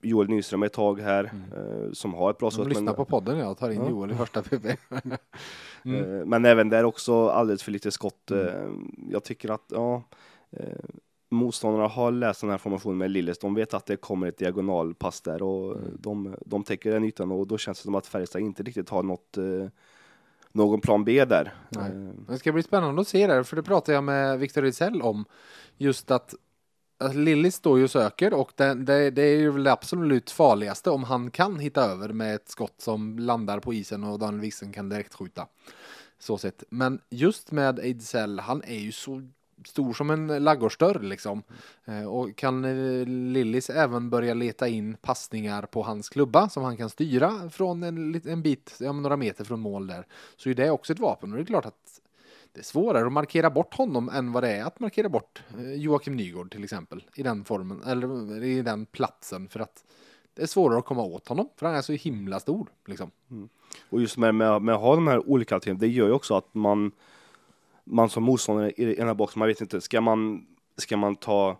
Joel 0.03 0.29
Nyström 0.29 0.63
ett 0.63 0.73
tag 0.73 1.01
här 1.01 1.25
eh, 1.57 1.93
som 1.93 2.15
har 2.15 2.31
ett 2.31 2.39
bra 2.39 2.51
skott. 2.51 2.69
lyssnar 2.69 2.85
men- 2.85 2.95
på 2.95 3.05
podden 3.05 3.39
jag 3.39 3.59
tar 3.59 3.71
in 3.71 3.81
Ja. 3.83 3.91
Joel 3.91 4.11
i 4.11 4.15
första 4.15 4.43
PP. 4.51 4.77
Mm. 5.85 6.29
Men 6.29 6.45
även 6.45 6.69
där 6.69 6.85
också 6.85 7.29
alldeles 7.29 7.63
för 7.63 7.73
lite 7.73 7.91
skott. 7.91 8.31
Eh, 8.31 8.47
Jag 9.11 9.25
tycker 9.25 9.51
att 9.51 9.65
ja, 9.69 10.03
motståndarna 11.31 11.89
har 11.89 12.11
läst 12.13 12.41
den 12.41 12.51
här 12.51 12.59
formationen 12.59 12.99
med 12.99 13.11
Lilles. 13.11 13.39
De 13.39 13.55
vet 13.55 13.75
att 13.75 13.87
det 13.87 13.97
kommer 13.97 14.27
ett 14.27 14.39
diagonalpass 14.39 15.21
där 15.21 15.43
och 15.43 15.79
de, 15.99 16.37
de 16.47 16.65
täcker 16.65 16.93
den 16.93 17.05
ytan 17.05 17.33
och 17.33 17.47
då 17.47 17.59
känns 17.59 17.79
det 17.79 17.85
som 17.85 17.95
att 17.95 18.07
Färjestad 18.07 18.43
inte 18.43 18.63
riktigt 18.63 18.89
har 18.89 19.03
något, 19.03 19.37
eh, 19.37 19.69
någon 20.53 20.81
plan 20.81 21.05
B 21.05 21.25
där. 21.25 21.55
Nej. 21.69 21.91
Eh, 21.91 22.11
Det 22.29 22.39
ska 22.39 22.53
bli 22.53 22.63
spännande 22.63 23.01
att 23.01 23.09
se 23.09 23.27
det, 23.27 23.45
för 23.45 23.57
det 23.57 23.63
pratade 23.63 23.93
jag 23.95 24.05
med 24.05 24.39
Viktor 24.39 24.63
Rizell 24.63 25.03
om. 25.03 25.25
Just 25.77 26.11
att, 26.11 26.35
att 26.99 27.15
Lilly 27.15 27.51
står 27.51 27.79
ju 27.79 27.85
och 27.85 27.91
söker 27.91 28.35
och 28.35 28.53
det, 28.57 28.75
det, 28.75 29.11
det 29.11 29.23
är 29.23 29.37
ju 29.37 29.51
väl 29.51 29.65
det 29.65 29.73
absolut 29.73 30.31
farligaste 30.31 30.91
om 30.91 31.05
han 31.05 31.31
kan 31.31 31.59
hitta 31.59 31.85
över 31.85 32.09
med 32.09 32.35
ett 32.35 32.49
skott 32.49 32.75
som 32.79 33.19
landar 33.19 33.61
på 33.61 33.75
isen 33.75 34.05
och 34.05 34.19
Daniel 34.19 34.41
Wiksen 34.41 34.73
kan 34.73 34.89
direkt 34.89 35.15
skjuta. 35.15 35.47
Så 36.19 36.39
sett. 36.39 36.65
Men 36.69 37.01
just 37.11 37.53
med 37.53 37.79
Ejdsell, 37.79 38.41
han 38.41 38.63
är 38.63 38.79
ju 38.79 38.93
så 38.93 39.23
stor 39.65 39.93
som 39.93 40.11
en 40.11 40.45
laggårdsdörr 40.45 40.99
liksom. 40.99 41.43
Eh, 41.85 42.05
och 42.05 42.37
kan 42.37 42.65
eh, 42.65 43.07
Lillis 43.07 43.71
även 43.71 44.11
börja 44.11 44.35
leta 44.35 44.69
in 44.69 44.97
passningar 45.03 45.63
på 45.63 45.83
hans 45.83 46.09
klubba 46.09 46.49
som 46.49 46.63
han 46.63 46.77
kan 46.77 46.91
styra 46.91 47.51
från 47.51 47.83
en, 47.83 48.21
en 48.25 48.43
bit, 48.43 48.77
ja, 48.81 48.93
några 48.93 49.17
meter 49.17 49.45
från 49.45 49.61
mål 49.61 49.87
där. 49.87 50.07
Så 50.37 50.51
är 50.51 50.55
det 50.55 50.71
också 50.71 50.93
ett 50.93 50.99
vapen 50.99 51.31
och 51.31 51.37
det 51.37 51.43
är 51.43 51.47
klart 51.47 51.67
att 51.67 52.01
det 52.53 52.61
är 52.61 52.65
svårare 52.65 53.07
att 53.07 53.13
markera 53.13 53.51
bort 53.51 53.75
honom 53.75 54.09
än 54.09 54.33
vad 54.33 54.43
det 54.43 54.51
är 54.51 54.65
att 54.65 54.81
markera 54.81 55.09
bort 55.09 55.43
eh, 55.59 55.73
Joakim 55.73 56.17
Nygård 56.17 56.53
till 56.53 56.65
exempel 56.65 57.05
i 57.15 57.23
den 57.23 57.45
formen 57.45 57.83
eller 57.83 58.43
i 58.43 58.63
den 58.63 58.87
platsen 58.87 59.49
för 59.49 59.61
att 59.61 59.85
det 60.35 60.43
är 60.43 60.47
svårare 60.47 60.79
att 60.79 60.85
komma 60.85 61.03
åt 61.03 61.29
honom 61.29 61.49
för 61.57 61.67
han 61.67 61.75
är 61.75 61.83
så 61.83 61.93
himla 61.93 62.41
stor 62.41 62.69
liksom. 62.87 63.11
Mm. 63.31 63.49
Och 63.91 64.01
just 64.01 64.17
med, 64.17 64.35
med, 64.35 64.63
med 64.63 64.75
att 64.75 64.81
ha 64.81 64.95
de 64.95 65.07
här 65.07 65.29
olika 65.29 65.55
alternativen, 65.55 65.79
det 65.79 65.97
gör 65.97 66.07
ju 66.07 66.13
också 66.13 66.37
att 66.37 66.55
man, 66.55 66.93
man 67.85 68.09
som 68.09 68.23
motståndare 68.23 68.71
i 68.71 68.95
den 68.95 69.07
här 69.07 69.15
boxen, 69.15 69.39
man 69.39 69.49
vet 69.49 69.61
inte, 69.61 69.81
ska 69.81 70.01
man, 70.01 70.47
ska 70.77 70.97
man 70.97 71.17
ta 71.17 71.57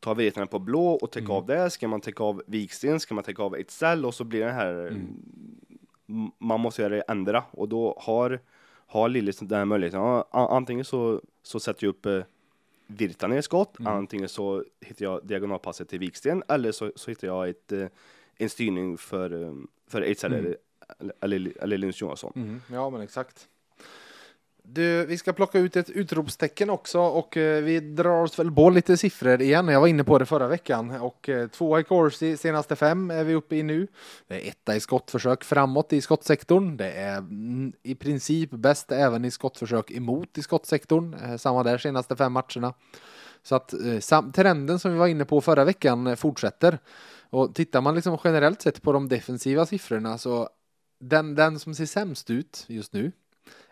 ta 0.00 0.14
Virtanen 0.14 0.48
på 0.48 0.58
blå 0.58 0.86
och 0.92 1.10
täcka 1.10 1.32
av 1.32 1.46
det? 1.46 1.70
Ska 1.70 1.88
man 1.88 2.00
täcka 2.00 2.24
av 2.24 2.42
Viksten? 2.46 3.00
Ska 3.00 3.14
man 3.14 3.24
täcka 3.24 3.42
av 3.42 3.54
Ejdsell? 3.54 4.04
Och 4.06 4.14
så 4.14 4.24
blir 4.24 4.40
det 4.44 4.52
här, 4.52 4.86
m- 6.08 6.30
man 6.38 6.60
måste 6.60 6.82
göra 6.82 6.94
det 6.94 7.00
ändra 7.02 7.44
och 7.50 7.68
då 7.68 7.96
har, 8.00 8.40
har 8.86 9.08
Lillis 9.08 9.38
den 9.38 9.58
här 9.58 9.64
möjligheten. 9.64 10.22
Antingen 10.30 10.84
så, 10.84 11.20
så 11.42 11.60
sätter 11.60 11.84
jag 11.86 11.90
upp 11.90 12.06
eh, 12.06 12.20
Virtanen 12.86 13.38
i 13.38 13.42
skott, 13.42 13.76
antingen 13.86 14.28
så 14.28 14.64
hittar 14.80 15.04
jag 15.04 15.26
diagonalpasset 15.26 15.88
till 15.88 15.98
Viksten 15.98 16.42
eller 16.48 16.72
så, 16.72 16.92
så 16.96 17.10
hittar 17.10 17.28
jag 17.28 17.48
ett, 17.48 17.72
eh, 17.72 17.86
en 18.36 18.48
styrning 18.50 18.98
för, 18.98 19.42
eh, 19.42 19.52
för 19.88 20.02
Ejdsell 20.02 20.32
eller, 20.98 21.12
eller, 21.20 21.52
eller 21.62 21.78
Linus 21.78 22.00
Johansson. 22.00 22.32
Ja 22.72 22.90
men 22.90 23.00
exakt. 23.00 23.48
Du, 24.62 25.06
vi 25.06 25.18
ska 25.18 25.32
plocka 25.32 25.58
ut 25.58 25.76
ett 25.76 25.90
utropstecken 25.90 26.70
också 26.70 27.00
och 27.00 27.36
eh, 27.36 27.62
vi 27.62 27.80
drar 27.80 28.22
oss 28.22 28.38
väl 28.38 28.52
på 28.52 28.70
lite 28.70 28.96
siffror 28.96 29.42
igen. 29.42 29.68
Jag 29.68 29.80
var 29.80 29.86
inne 29.86 30.04
på 30.04 30.18
det 30.18 30.26
förra 30.26 30.48
veckan 30.48 30.90
och 30.90 31.28
eh, 31.28 31.48
tvåa 31.48 31.80
i 31.80 31.84
Corsi 31.84 32.36
senaste 32.36 32.76
fem 32.76 33.10
är 33.10 33.24
vi 33.24 33.34
uppe 33.34 33.56
i 33.56 33.62
nu. 33.62 33.86
Det 34.28 34.34
är 34.34 34.48
etta 34.48 34.76
i 34.76 34.80
skottförsök 34.80 35.44
framåt 35.44 35.92
i 35.92 36.00
skottsektorn. 36.00 36.76
Det 36.76 36.92
är 36.92 37.18
mm, 37.18 37.72
i 37.82 37.94
princip 37.94 38.50
bäst 38.50 38.92
även 38.92 39.24
i 39.24 39.30
skottförsök 39.30 39.90
emot 39.90 40.38
i 40.38 40.42
skottsektorn. 40.42 41.14
Eh, 41.14 41.36
samma 41.36 41.62
där 41.62 41.78
senaste 41.78 42.16
fem 42.16 42.32
matcherna. 42.32 42.74
Så 43.42 43.54
att 43.54 43.72
eh, 43.72 43.98
sam- 44.00 44.32
trenden 44.32 44.78
som 44.78 44.92
vi 44.92 44.98
var 44.98 45.06
inne 45.06 45.24
på 45.24 45.40
förra 45.40 45.64
veckan 45.64 46.06
eh, 46.06 46.16
fortsätter. 46.16 46.78
Och 47.30 47.54
tittar 47.54 47.80
man 47.80 47.94
liksom 47.94 48.18
generellt 48.24 48.62
sett 48.62 48.82
på 48.82 48.92
de 48.92 49.08
defensiva 49.08 49.66
siffrorna 49.66 50.18
så 50.18 50.48
den, 51.00 51.34
den 51.34 51.58
som 51.58 51.74
ser 51.74 51.86
sämst 51.86 52.30
ut 52.30 52.64
just 52.68 52.92
nu 52.92 53.12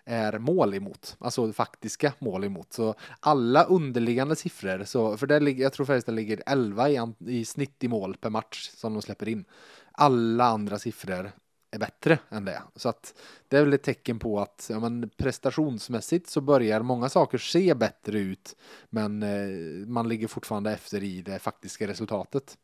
är 0.08 0.38
mål 0.38 0.74
emot, 0.74 1.16
alltså 1.18 1.52
faktiska 1.52 2.12
mål 2.18 2.44
emot. 2.44 2.72
Så 2.72 2.94
alla 3.20 3.64
underliggande 3.64 4.36
siffror, 4.36 4.84
så, 4.84 5.16
för 5.16 5.26
där 5.26 5.40
ligger, 5.40 5.62
jag 5.62 5.72
tror 5.72 5.86
Färjestad 5.86 6.14
ligger 6.14 6.42
11 6.46 6.88
i, 6.88 7.14
i 7.26 7.44
snitt 7.44 7.84
i 7.84 7.88
mål 7.88 8.16
per 8.16 8.30
match 8.30 8.70
som 8.74 8.92
de 8.92 9.02
släpper 9.02 9.28
in. 9.28 9.44
Alla 9.92 10.44
andra 10.44 10.78
siffror 10.78 11.32
är 11.70 11.78
bättre 11.78 12.18
än 12.28 12.44
det. 12.44 12.62
Så 12.76 12.88
att 12.88 13.14
det 13.48 13.56
är 13.56 13.64
väl 13.64 13.72
ett 13.72 13.82
tecken 13.82 14.18
på 14.18 14.40
att 14.40 14.66
ja, 14.70 14.80
men 14.80 15.10
prestationsmässigt 15.16 16.28
så 16.28 16.40
börjar 16.40 16.82
många 16.82 17.08
saker 17.08 17.38
se 17.38 17.74
bättre 17.74 18.18
ut, 18.18 18.56
men 18.90 19.22
eh, 19.22 19.86
man 19.86 20.08
ligger 20.08 20.28
fortfarande 20.28 20.72
efter 20.72 21.02
i 21.02 21.22
det 21.22 21.38
faktiska 21.38 21.86
resultatet. 21.86 22.58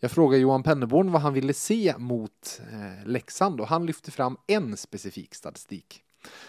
Jag 0.00 0.10
frågade 0.10 0.42
Johan 0.42 0.62
Penneborn 0.62 1.12
vad 1.12 1.22
han 1.22 1.34
ville 1.34 1.54
se 1.54 1.94
mot 1.98 2.60
eh, 2.72 3.06
Leksand 3.06 3.60
och 3.60 3.68
han 3.68 3.86
lyfte 3.86 4.10
fram 4.10 4.36
en 4.46 4.76
specifik 4.76 5.34
statistik. 5.34 6.04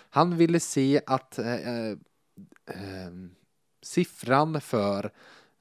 Han 0.09 0.37
ville 0.37 0.59
se 0.59 1.01
att 1.07 1.39
eh, 1.39 1.53
eh, 1.53 1.91
eh, 2.65 3.11
siffran 3.81 4.61
för 4.61 5.11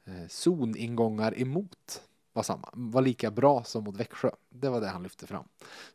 eh, 0.05 0.29
zoningångar 0.29 1.40
emot 1.40 2.03
var, 2.35 2.42
samma, 2.42 2.68
var 2.72 3.03
lika 3.03 3.31
bra 3.31 3.64
som 3.64 3.85
mot 3.85 3.96
Växjö. 3.96 4.31
Det 4.48 4.68
var 4.68 4.81
det 4.81 4.88
han 4.88 5.03
lyfte 5.03 5.27
fram. 5.27 5.44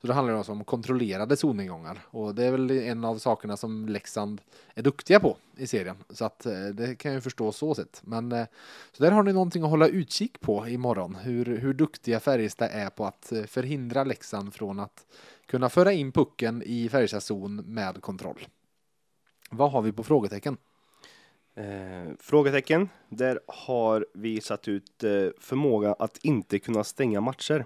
Så 0.02 0.08
det 0.08 0.14
handlar 0.14 0.34
alltså 0.34 0.52
om 0.52 0.64
kontrollerade 0.64 1.38
zoningångar 1.38 2.00
och 2.06 2.36
det 2.36 2.46
är 2.46 2.52
väl 2.52 2.72
en 2.72 3.06
av 3.06 3.18
sakerna 3.18 3.58
som 3.58 3.90
Leksand 3.90 4.42
är 4.74 4.82
duktiga 4.82 5.20
på 5.20 5.38
i 5.58 5.68
serien. 5.68 5.96
Så 6.10 6.26
att 6.26 6.46
eh, 6.46 6.66
det 6.66 6.96
kan 6.96 7.12
jag 7.12 7.18
ju 7.18 7.22
förstå 7.22 7.52
så 7.52 7.76
sett. 7.76 8.02
Men 8.04 8.32
eh, 8.32 8.46
så 8.92 9.04
där 9.04 9.12
har 9.12 9.24
ni 9.24 9.34
någonting 9.34 9.64
att 9.64 9.70
hålla 9.70 9.88
utkik 9.88 10.40
på 10.40 10.68
imorgon. 10.68 11.16
Hur, 11.16 11.46
hur 11.46 11.74
duktiga 11.74 12.20
Färjestad 12.20 12.70
är 12.72 12.90
på 12.90 13.06
att 13.06 13.34
förhindra 13.48 14.04
Leksand 14.04 14.54
från 14.54 14.80
att 14.80 15.06
kunna 15.50 15.70
föra 15.70 15.94
in 15.94 16.12
pucken 16.12 16.64
i 16.66 16.90
Färjestads 16.90 17.26
zon 17.26 17.56
med 17.56 18.02
kontroll. 18.02 18.48
Vad 19.50 19.72
har 19.72 19.82
vi 19.82 19.92
på 19.92 20.04
frågetecken? 20.04 20.58
Eh, 21.56 22.14
frågetecken. 22.20 22.90
Där 23.10 23.40
har 23.48 24.08
vi 24.14 24.42
satt 24.42 24.68
ut 24.68 25.04
eh, 25.04 25.12
förmåga 25.40 25.94
att 26.00 26.18
inte 26.24 26.60
kunna 26.60 26.84
stänga 26.84 27.22
matcher. 27.22 27.66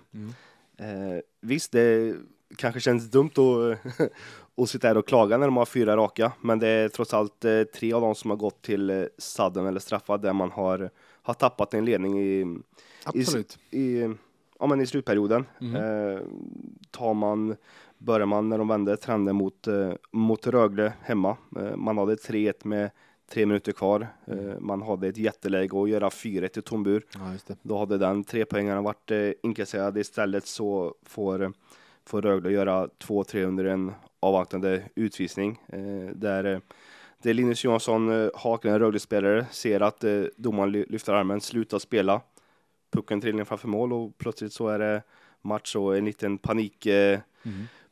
Eh, 0.77 1.19
visst, 1.41 1.71
det 1.71 2.15
kanske 2.55 2.79
känns 2.79 3.11
dumt 3.11 3.31
att, 3.37 3.79
att 4.63 4.69
sitta 4.69 4.87
här 4.87 4.97
och 4.97 5.07
klaga 5.07 5.37
när 5.37 5.45
de 5.47 5.57
har 5.57 5.65
fyra 5.65 5.97
raka, 5.97 6.31
men 6.41 6.59
det 6.59 6.67
är 6.67 6.89
trots 6.89 7.13
allt 7.13 7.45
eh, 7.45 7.63
tre 7.63 7.93
av 7.93 8.01
dem 8.01 8.15
som 8.15 8.29
har 8.29 8.37
gått 8.37 8.61
till 8.61 8.89
eh, 8.89 9.03
sadden 9.17 9.65
eller 9.65 9.79
straffar 9.79 10.17
där 10.17 10.33
man 10.33 10.51
har, 10.51 10.89
har 11.21 11.33
tappat 11.33 11.73
en 11.73 11.85
ledning 11.85 12.19
i, 12.19 12.57
Absolut. 13.03 13.59
i, 13.71 13.77
i, 13.77 14.15
ja, 14.63 14.67
men 14.67 14.81
i 14.81 14.85
slutperioden. 14.85 15.45
Eh, 15.75 16.19
tar 16.91 17.13
man, 17.13 17.55
börjar 17.97 18.25
man 18.25 18.49
när 18.49 18.57
de 18.57 18.67
vände 18.67 18.97
trenden 18.97 19.35
mot, 19.35 19.67
eh, 19.67 19.93
mot 20.11 20.47
Rögle 20.47 20.93
hemma. 21.01 21.37
Eh, 21.59 21.75
man 21.75 21.97
hade 21.97 22.15
3-1 22.15 22.65
med 22.65 22.89
tre 23.31 23.45
minuter 23.45 23.71
kvar. 23.71 24.07
Eh, 24.25 24.59
man 24.59 24.81
hade 24.81 25.07
ett 25.07 25.17
jätteläge 25.17 25.83
att 25.83 25.89
göra 25.89 26.09
4-1 26.09 26.57
i 26.57 26.61
tombur. 26.61 27.05
Ja, 27.13 27.19
det. 27.47 27.55
Då 27.61 27.77
hade 27.77 27.97
den 27.97 28.23
trepoängaren 28.23 28.83
varit 28.83 29.11
inkasserad. 29.43 29.97
Istället 29.97 30.45
så 30.47 30.95
får, 31.05 31.53
får 32.05 32.21
Rögle 32.21 32.51
göra 32.51 32.87
2-3 32.99 33.43
under 33.45 33.65
en 33.65 33.91
avvaktande 34.19 34.83
utvisning. 34.95 35.61
Där, 36.15 36.61
där 37.23 37.33
Linus 37.33 37.63
Johansson, 37.63 38.29
haken 38.35 38.73
en 38.73 38.79
Rögle-spelare, 38.79 39.45
ser 39.51 39.79
att 39.81 40.03
domaren 40.35 40.71
ly- 40.71 40.85
lyfter 40.89 41.13
armen, 41.13 41.41
slutar 41.41 41.79
spela. 41.79 42.21
Pucken 42.93 43.21
trillar 43.21 43.43
framför 43.43 43.67
mål 43.67 43.93
och 43.93 44.17
plötsligt 44.17 44.53
så 44.53 44.67
är 44.67 44.79
det 44.79 45.01
match 45.41 45.75
och 45.75 45.97
en 45.97 46.05
liten 46.05 46.37
panik. 46.37 46.85
Eh, 46.85 47.19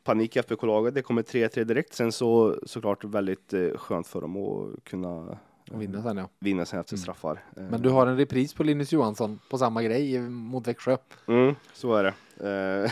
Panik 0.03 0.35
efter 0.35 0.55
kollaget. 0.55 0.95
Det 0.95 1.01
kommer 1.01 1.21
3-3 1.21 1.63
direkt. 1.63 1.93
Sen 1.93 2.11
så 2.11 2.59
såklart 2.65 3.03
väldigt 3.03 3.53
eh, 3.53 3.69
skönt 3.77 4.07
för 4.07 4.21
dem 4.21 4.37
att 4.37 4.83
kunna 4.83 5.37
Och 5.71 5.81
vinna 5.81 6.03
sen 6.03 6.17
ja. 6.17 6.29
vinna 6.39 6.65
sen 6.65 6.79
efter 6.79 6.97
straffar. 6.97 7.43
Eh, 7.57 7.63
Men 7.63 7.81
du 7.81 7.89
har 7.89 8.07
en 8.07 8.17
repris 8.17 8.53
på 8.53 8.63
Linus 8.63 8.91
Johansson 8.93 9.39
på 9.49 9.57
samma 9.57 9.83
grej 9.83 10.13
i- 10.15 10.19
mot 10.19 10.67
Växjö. 10.67 10.97
Mm, 11.27 11.55
så 11.73 11.93
är 11.95 12.03
det. 12.03 12.13
Eh, 12.39 12.91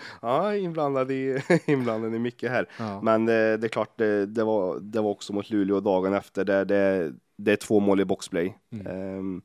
ja, 0.22 0.56
inblandad 0.56 1.10
i, 1.10 1.42
inblandad 1.66 2.14
i 2.14 2.18
mycket 2.18 2.50
här. 2.50 2.68
Ja. 2.78 3.00
Men 3.02 3.22
eh, 3.22 3.34
det 3.34 3.64
är 3.64 3.68
klart, 3.68 3.98
det, 3.98 4.26
det, 4.26 4.44
var, 4.44 4.78
det 4.80 5.00
var 5.00 5.10
också 5.10 5.32
mot 5.32 5.50
Luleå 5.50 5.80
dagen 5.80 6.14
efter. 6.14 6.44
Där 6.44 6.64
det, 6.64 7.12
det 7.36 7.52
är 7.52 7.56
två 7.56 7.80
mål 7.80 8.00
i 8.00 8.04
boxplay. 8.04 8.56
Mm. 8.72 8.86
Eh, 8.86 9.42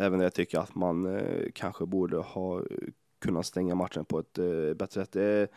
även 0.00 0.18
där 0.18 0.26
jag 0.26 0.34
tycker 0.34 0.58
att 0.58 0.74
man 0.74 1.16
eh, 1.16 1.50
kanske 1.54 1.86
borde 1.86 2.16
ha 2.16 2.62
kunnat 3.18 3.46
stänga 3.46 3.74
matchen 3.74 4.04
på 4.04 4.18
ett 4.18 4.38
eh, 4.38 4.74
bättre 4.74 5.04
sätt. 5.04 5.12
Det, 5.12 5.48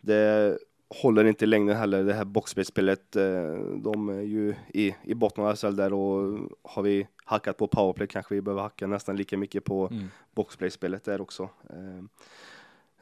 det, 0.00 0.58
håller 1.02 1.24
inte 1.24 1.44
i 1.44 1.48
längden 1.48 1.76
heller, 1.76 2.04
det 2.04 2.12
här 2.14 2.24
boxplay-spelet. 2.24 3.16
Eh, 3.16 3.54
de 3.76 4.08
är 4.08 4.22
ju 4.22 4.54
i, 4.74 4.94
i 5.02 5.14
botten 5.14 5.44
av 5.44 5.56
SHL 5.56 5.76
där 5.76 5.92
och 5.92 6.38
har 6.62 6.82
vi 6.82 7.06
hackat 7.24 7.56
på 7.56 7.66
powerplay 7.66 8.06
kanske 8.06 8.34
vi 8.34 8.40
behöver 8.40 8.62
hacka 8.62 8.86
nästan 8.86 9.16
lika 9.16 9.38
mycket 9.38 9.64
på 9.64 9.88
Mm. 9.92 10.08
boxplay-spelet 10.34 11.04
där 11.04 11.20
också. 11.20 11.48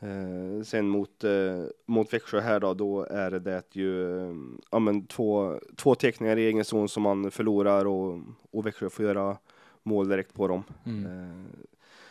Eh, 0.01 0.63
sen 0.63 0.89
mot, 0.89 1.25
eh, 1.25 1.65
mot 1.87 2.13
Växjö 2.13 2.41
här 2.41 2.61
då, 2.61 2.75
då 2.75 3.03
är 3.03 3.31
det 3.31 3.63
ju 3.73 4.19
eh, 4.19 4.35
ja, 4.71 4.79
men 4.79 5.07
två, 5.07 5.61
två 5.77 5.95
teckningar 5.95 6.37
i 6.37 6.47
egen 6.47 6.65
zon 6.65 6.89
som 6.89 7.03
man 7.03 7.31
förlorar 7.31 7.85
och, 7.85 8.21
och 8.51 8.67
Växjö 8.67 8.91
får 8.91 9.05
göra 9.05 9.39
mål 9.87 10.09
direkt 10.09 10.35
på 10.35 10.49
dem. 10.49 10.63
Mm. 10.87 11.07
Eh, 11.07 11.47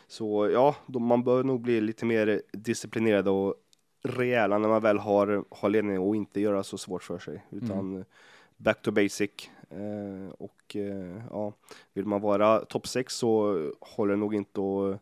Så 0.08 0.50
ja, 0.54 0.76
då, 0.86 1.00
man 1.00 1.24
bör 1.24 1.44
nog 1.44 1.62
bli 1.62 1.82
lite 1.82 2.06
mer 2.06 2.42
disciplinerad 2.52 3.28
och 3.28 3.56
rejäla 4.04 4.58
när 4.58 4.70
man 4.70 4.82
väl 4.82 4.98
har, 4.98 5.46
har 5.50 5.70
ledning 5.70 6.00
och 6.00 6.16
inte 6.16 6.42
göra 6.42 6.64
så 6.64 6.78
svårt 6.78 7.04
för 7.04 7.20
sig. 7.20 7.44
Utan 7.50 8.06
back 8.58 8.82
to 8.82 8.92
basic. 8.92 9.50
Eh, 9.70 10.34
och 10.38 10.76
eh, 10.76 11.22
ja, 11.30 11.54
vill 11.94 12.06
man 12.06 12.22
vara 12.22 12.66
topp 12.66 12.88
6 12.88 13.16
så 13.16 13.60
håller 13.82 14.14
det 14.14 14.20
nog 14.20 14.36
inte 14.36 14.62
att, 14.62 15.00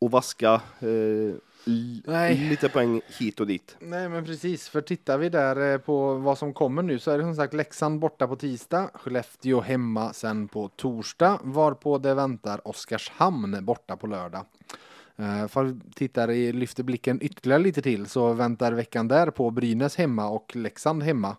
att 0.00 0.12
vaska 0.12 0.60
eh, 0.80 2.34
lite 2.34 2.68
poäng 2.68 3.00
hit 3.18 3.40
och 3.40 3.46
dit. 3.46 3.76
Nej 3.80 4.08
men 4.08 4.24
precis, 4.24 4.68
för 4.68 4.80
tittar 4.80 5.18
vi 5.18 5.28
där 5.28 5.72
eh, 5.72 5.78
på 5.78 6.14
vad 6.14 6.38
som 6.38 6.54
kommer 6.54 6.82
nu 6.82 6.98
så 6.98 7.10
är 7.10 7.18
det 7.18 7.24
som 7.24 7.34
sagt 7.34 7.54
Leksand 7.54 8.00
borta 8.00 8.26
på 8.26 8.36
tisdag, 8.36 8.90
Skellefteå 8.94 9.60
hemma 9.60 10.12
sen 10.12 10.48
på 10.48 10.68
torsdag, 10.68 11.40
varpå 11.42 11.98
det 11.98 12.14
väntar 12.14 12.68
Oskarshamn 12.68 13.64
borta 13.64 13.96
på 13.96 14.06
lördag. 14.06 14.44
För 15.48 15.64
vi 15.64 15.80
tittar 15.94 16.30
i, 16.30 16.52
lyfter 16.52 16.82
blicken 16.82 17.18
ytterligare 17.22 17.62
lite 17.62 17.82
till 17.82 18.06
så 18.06 18.32
väntar 18.32 18.72
veckan 18.72 19.08
där 19.08 19.30
på 19.30 19.50
Brynäs 19.50 19.96
hemma 19.96 20.28
och 20.28 20.56
Leksand 20.56 21.02
hemma. 21.02 21.36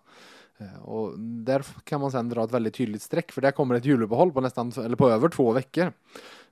Eh, 0.57 0.83
och 0.83 1.19
där 1.19 1.65
kan 1.83 2.01
man 2.01 2.11
sedan 2.11 2.29
dra 2.29 2.43
ett 2.43 2.51
väldigt 2.51 2.73
tydligt 2.73 3.01
streck 3.01 3.31
för 3.31 3.41
där 3.41 3.51
kommer 3.51 3.75
ett 3.75 3.85
juluppehåll 3.85 4.31
på 4.31 4.41
nästan, 4.41 4.71
eller 4.77 4.95
på 4.95 5.09
över 5.09 5.29
två 5.29 5.51
veckor. 5.51 5.91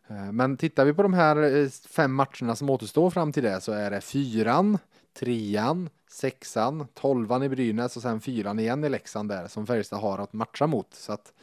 Eh, 0.07 0.31
men 0.31 0.57
tittar 0.57 0.85
vi 0.85 0.93
på 0.93 1.03
de 1.03 1.13
här 1.13 1.55
eh, 1.55 1.69
fem 1.69 2.13
matcherna 2.13 2.55
som 2.55 2.69
återstår 2.69 3.09
fram 3.09 3.31
till 3.31 3.43
det 3.43 3.61
så 3.61 3.71
är 3.71 3.91
det 3.91 4.01
fyran, 4.01 4.77
trean, 5.19 5.89
sexan, 6.09 6.87
tolvan 6.93 7.43
i 7.43 7.49
Brynäs 7.49 7.95
och 7.95 8.01
sen 8.01 8.21
fyran 8.21 8.59
igen 8.59 8.83
i 8.83 8.89
Leksand 8.89 9.29
där 9.29 9.47
som 9.47 9.67
Färjestad 9.67 9.99
har 9.99 10.19
att 10.19 10.33
matcha 10.33 10.67
mot. 10.67 10.93
Så 10.93 11.11
att 11.13 11.33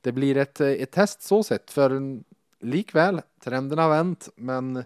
det 0.00 0.12
blir 0.12 0.36
ett, 0.36 0.60
eh, 0.60 0.68
ett 0.68 0.90
test 0.90 1.22
så 1.22 1.42
sett 1.42 1.70
för 1.70 2.20
likväl, 2.60 3.22
trenden 3.40 3.78
har 3.78 3.88
vänt 3.88 4.28
men 4.36 4.84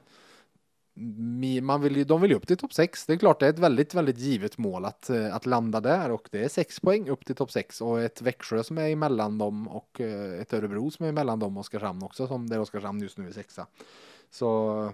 man 1.62 1.82
vill 1.82 1.96
ju, 1.96 2.04
de 2.04 2.20
vill 2.20 2.30
ju 2.30 2.36
upp 2.36 2.46
till 2.46 2.56
topp 2.56 2.72
6. 2.72 3.06
Det 3.06 3.12
är 3.12 3.16
klart 3.16 3.40
det 3.40 3.46
är 3.46 3.50
ett 3.50 3.58
väldigt, 3.58 3.94
väldigt 3.94 4.18
givet 4.18 4.58
mål 4.58 4.84
att, 4.84 5.10
eh, 5.10 5.34
att 5.34 5.46
landa 5.46 5.80
där 5.80 6.10
och 6.10 6.28
det 6.30 6.44
är 6.44 6.48
sex 6.48 6.80
poäng 6.80 7.08
upp 7.08 7.24
till 7.24 7.34
topp 7.34 7.50
6 7.50 7.80
och 7.80 8.00
ett 8.00 8.22
Växjö 8.22 8.62
som 8.62 8.78
är 8.78 8.88
emellan 8.88 9.38
dem 9.38 9.68
och 9.68 10.00
eh, 10.00 10.40
ett 10.40 10.52
Örebro 10.52 10.90
som 10.90 11.04
är 11.04 11.08
emellan 11.10 11.38
dem 11.38 11.56
och 11.56 11.60
Oskarshamn 11.60 12.02
också 12.02 12.26
som 12.26 12.48
där 12.48 12.60
Oskarshamn 12.60 13.02
just 13.02 13.18
nu 13.18 13.28
är 13.28 13.32
sexa. 13.32 13.66
Så 14.30 14.92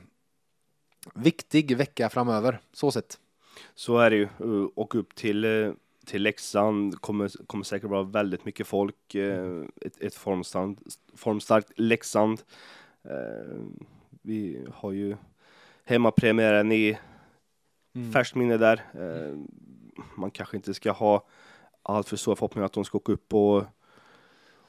viktig 1.15 1.77
vecka 1.77 2.09
framöver, 2.09 2.61
så 2.73 2.91
sett. 2.91 3.19
Så 3.75 3.99
är 3.99 4.11
det 4.11 4.17
ju. 4.17 4.29
Och 4.75 4.95
upp 4.95 5.15
till, 5.15 5.45
eh, 5.45 5.73
till 6.07 6.23
Leksand 6.23 7.01
kommer, 7.01 7.47
kommer 7.47 7.65
säkert 7.65 7.91
vara 7.91 8.03
väldigt 8.03 8.45
mycket 8.45 8.67
folk. 8.67 9.15
Mm. 9.15 9.73
Ett, 9.81 10.03
ett 10.03 10.15
formstarkt, 10.15 10.81
formstarkt 11.15 11.73
Leksand. 11.77 12.41
Vi 14.23 14.67
har 14.75 14.93
ju 14.93 15.17
hemmapremiären 15.87 16.73
i 16.73 16.99
färskt 18.13 18.35
minne 18.35 18.57
där. 18.57 18.85
Eh, 18.95 19.39
Man 20.17 20.31
kanske 20.31 20.57
inte 20.57 20.75
ska 20.75 20.93
ha 20.93 21.25
allt 21.83 22.09
för 22.09 22.17
stora 22.17 22.37
förhoppningar 22.37 22.67
att 22.67 22.73
de 22.73 22.85
ska 22.85 22.99
åka 22.99 23.13
upp 23.13 23.35
och, 23.35 23.65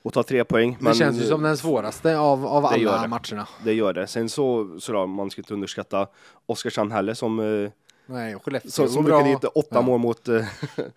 och 0.01 0.13
ta 0.13 0.23
tre 0.23 0.43
poäng. 0.43 0.77
Det 0.81 0.93
känns 0.95 1.21
ju 1.21 1.23
som 1.25 1.43
den 1.43 1.57
svåraste 1.57 2.17
av, 2.17 2.45
av 2.45 2.65
alla 2.65 3.01
det. 3.01 3.07
matcherna. 3.07 3.47
Det 3.63 3.73
gör 3.73 3.93
det. 3.93 4.07
Sen 4.07 4.29
så, 4.29 4.79
så 4.79 4.91
då, 4.91 5.07
man 5.07 5.29
ska 5.31 5.41
inte 5.41 5.53
underskatta 5.53 6.07
Oskarshamn 6.45 6.91
heller 6.91 7.13
som, 7.13 7.39
eh, 7.39 7.71
Nej, 8.09 8.35
och 8.35 8.45
Skellefteå 8.45 8.87
som 8.87 9.05
bra. 9.05 9.17
brukar 9.23 9.29
dit 9.41 9.43
åtta 9.55 9.67
Ja. 9.75 9.81
mål 9.81 9.99
mot 9.99 10.27
eh, 10.27 10.45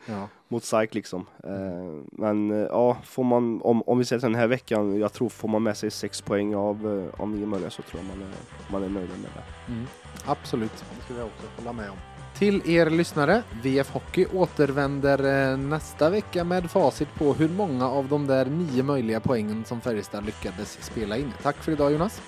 Ja. 0.07 0.29
mot 0.49 0.65
SAIK 0.65 0.95
liksom. 0.95 1.27
Eh, 1.45 2.03
men 2.13 2.51
eh, 2.51 2.57
ja, 2.71 2.97
får 3.05 3.25
man, 3.25 3.61
om, 3.63 3.83
om 3.83 3.99
vi 3.99 4.05
säger 4.05 4.23
den 4.23 4.35
här 4.35 4.47
veckan, 4.47 4.99
jag 5.01 5.13
tror 5.13 5.29
får 5.29 5.49
man 5.49 5.63
med 5.63 5.77
sig 5.77 5.91
sex 5.91 6.21
poäng 6.21 6.55
av, 6.55 7.11
av 7.19 7.29
nio 7.29 7.47
möjliga 7.47 7.71
så 7.71 7.83
tror 7.83 8.03
jag 8.03 8.19
man 8.19 8.29
är, 8.29 8.35
man 8.73 8.83
är 8.83 8.89
nöjd 8.89 9.09
med 9.09 9.31
det. 9.35 9.73
Mm, 9.73 9.87
absolut, 10.27 10.73
det 10.99 11.05
skulle 11.05 11.19
jag 11.19 11.27
också 11.29 11.47
hålla 11.57 11.73
med 11.73 11.91
om. 11.91 11.97
Till 12.39 12.71
er 12.71 12.91
lyssnare, 12.91 13.43
VF 13.63 13.91
Hockey 13.91 14.27
återvänder 14.35 15.57
nästa 15.57 16.11
vecka 16.11 16.45
med 16.45 16.71
facit 16.71 17.09
på 17.19 17.33
hur 17.33 17.49
många 17.49 17.89
av 17.91 18.09
de 18.09 18.27
där 18.27 18.45
nio 18.47 18.83
möjliga 18.83 19.21
poängen 19.21 19.65
som 19.65 19.81
Färjestad 19.81 20.25
lyckades 20.27 20.79
spela 20.85 21.17
in. 21.17 21.33
Tack 21.43 21.57
för 21.57 21.73
idag 21.73 21.93
Jonas. 21.93 22.21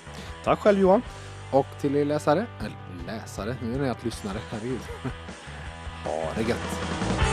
Tack 0.43 0.59
själv 0.59 0.79
Johan! 0.79 1.01
Och 1.51 1.65
till 1.81 1.95
er 1.95 2.05
läsare, 2.05 2.45
läsare, 3.07 3.55
nu 3.61 3.75
är 3.75 3.79
det 3.79 3.91
att 3.91 4.03
lyssnare, 4.03 4.37
herregud. 4.51 4.79
Ha 6.05 6.33
det 6.35 6.41
gött! 6.41 7.32